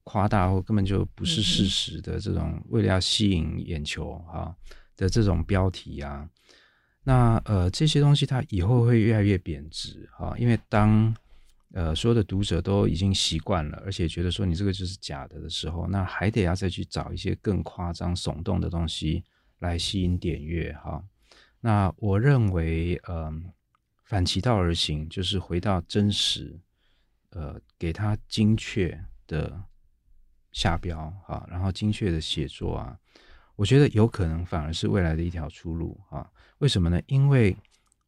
[0.03, 4.55] 夸大或根本就不是事实的这种，为了要吸引眼球啊
[4.95, 6.29] 的这种标题啊，
[7.03, 11.13] 那呃这些东西它以后会越来越贬值啊，因为当
[11.73, 19.23] 呃，所有的读者都已经习惯了，而且觉得说你这个就是假的的时候，那还得要再去找一些更夸张、耸动的东西
[19.59, 21.01] 来吸引点阅哈。
[21.61, 23.53] 那我认为，嗯、呃，
[24.03, 26.59] 反其道而行，就是回到真实，
[27.29, 29.63] 呃，给他精确的
[30.51, 32.99] 下标啊，然后精确的写作啊，
[33.55, 36.29] 我觉得有可能反而是未来的一条出路啊。
[36.57, 36.99] 为什么呢？
[37.05, 37.55] 因为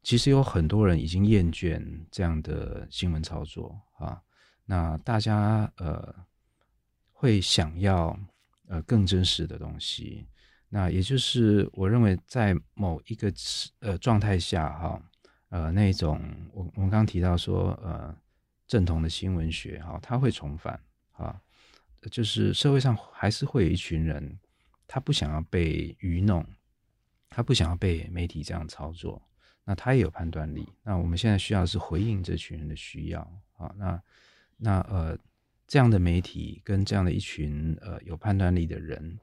[0.02, 1.80] 其实有很多人已经厌倦
[2.10, 4.20] 这样的新闻操作啊，
[4.66, 6.14] 那大家呃
[7.12, 8.18] 会想要
[8.66, 10.26] 呃更真实的东西，
[10.74, 13.32] 那也就是我认为在某一个
[13.78, 15.00] 呃状态下哈，
[15.50, 16.20] 呃那种
[16.52, 18.12] 我我们刚提到说呃
[18.66, 20.80] 正统的新闻学哈，它会重返
[21.12, 21.40] 啊，
[22.10, 24.36] 就是社会上还是会有一群人，
[24.88, 26.44] 他不想要被愚弄，
[27.30, 29.22] 他不想要被媒体这样操作。
[29.64, 33.20] 那他也有判断力，那我们现在需要是回应这群人的需要
[33.56, 33.72] 啊。
[33.78, 34.02] 那
[34.56, 35.16] 那呃，
[35.68, 39.20] 这样的媒体跟这样的一群呃有判断力的人，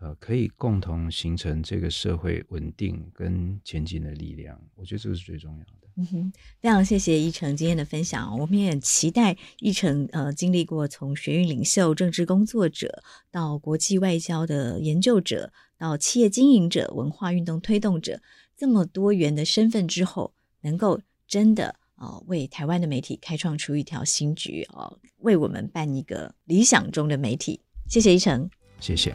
[0.00, 4.58] 呃，可以共同形成这个社会稳定跟前进的力量。
[4.74, 5.72] 我觉得这个是最重要的。
[5.96, 8.38] 嗯哼，非常谢谢一成今天的分享。
[8.38, 18.22] 我们也很期待一成呃，经历过从学运领袖、政治工作者到国际外交的研究者，到企业经营者、文化运动推动者。
[18.56, 20.32] 这么多元的身份之后，
[20.62, 27.60] 能够真的啊、呃、为台湾的媒体开创出一条新局啊、呃，为我们办一个理想中的媒体。
[27.88, 28.48] 谢谢一成，
[28.78, 29.14] 谢谢，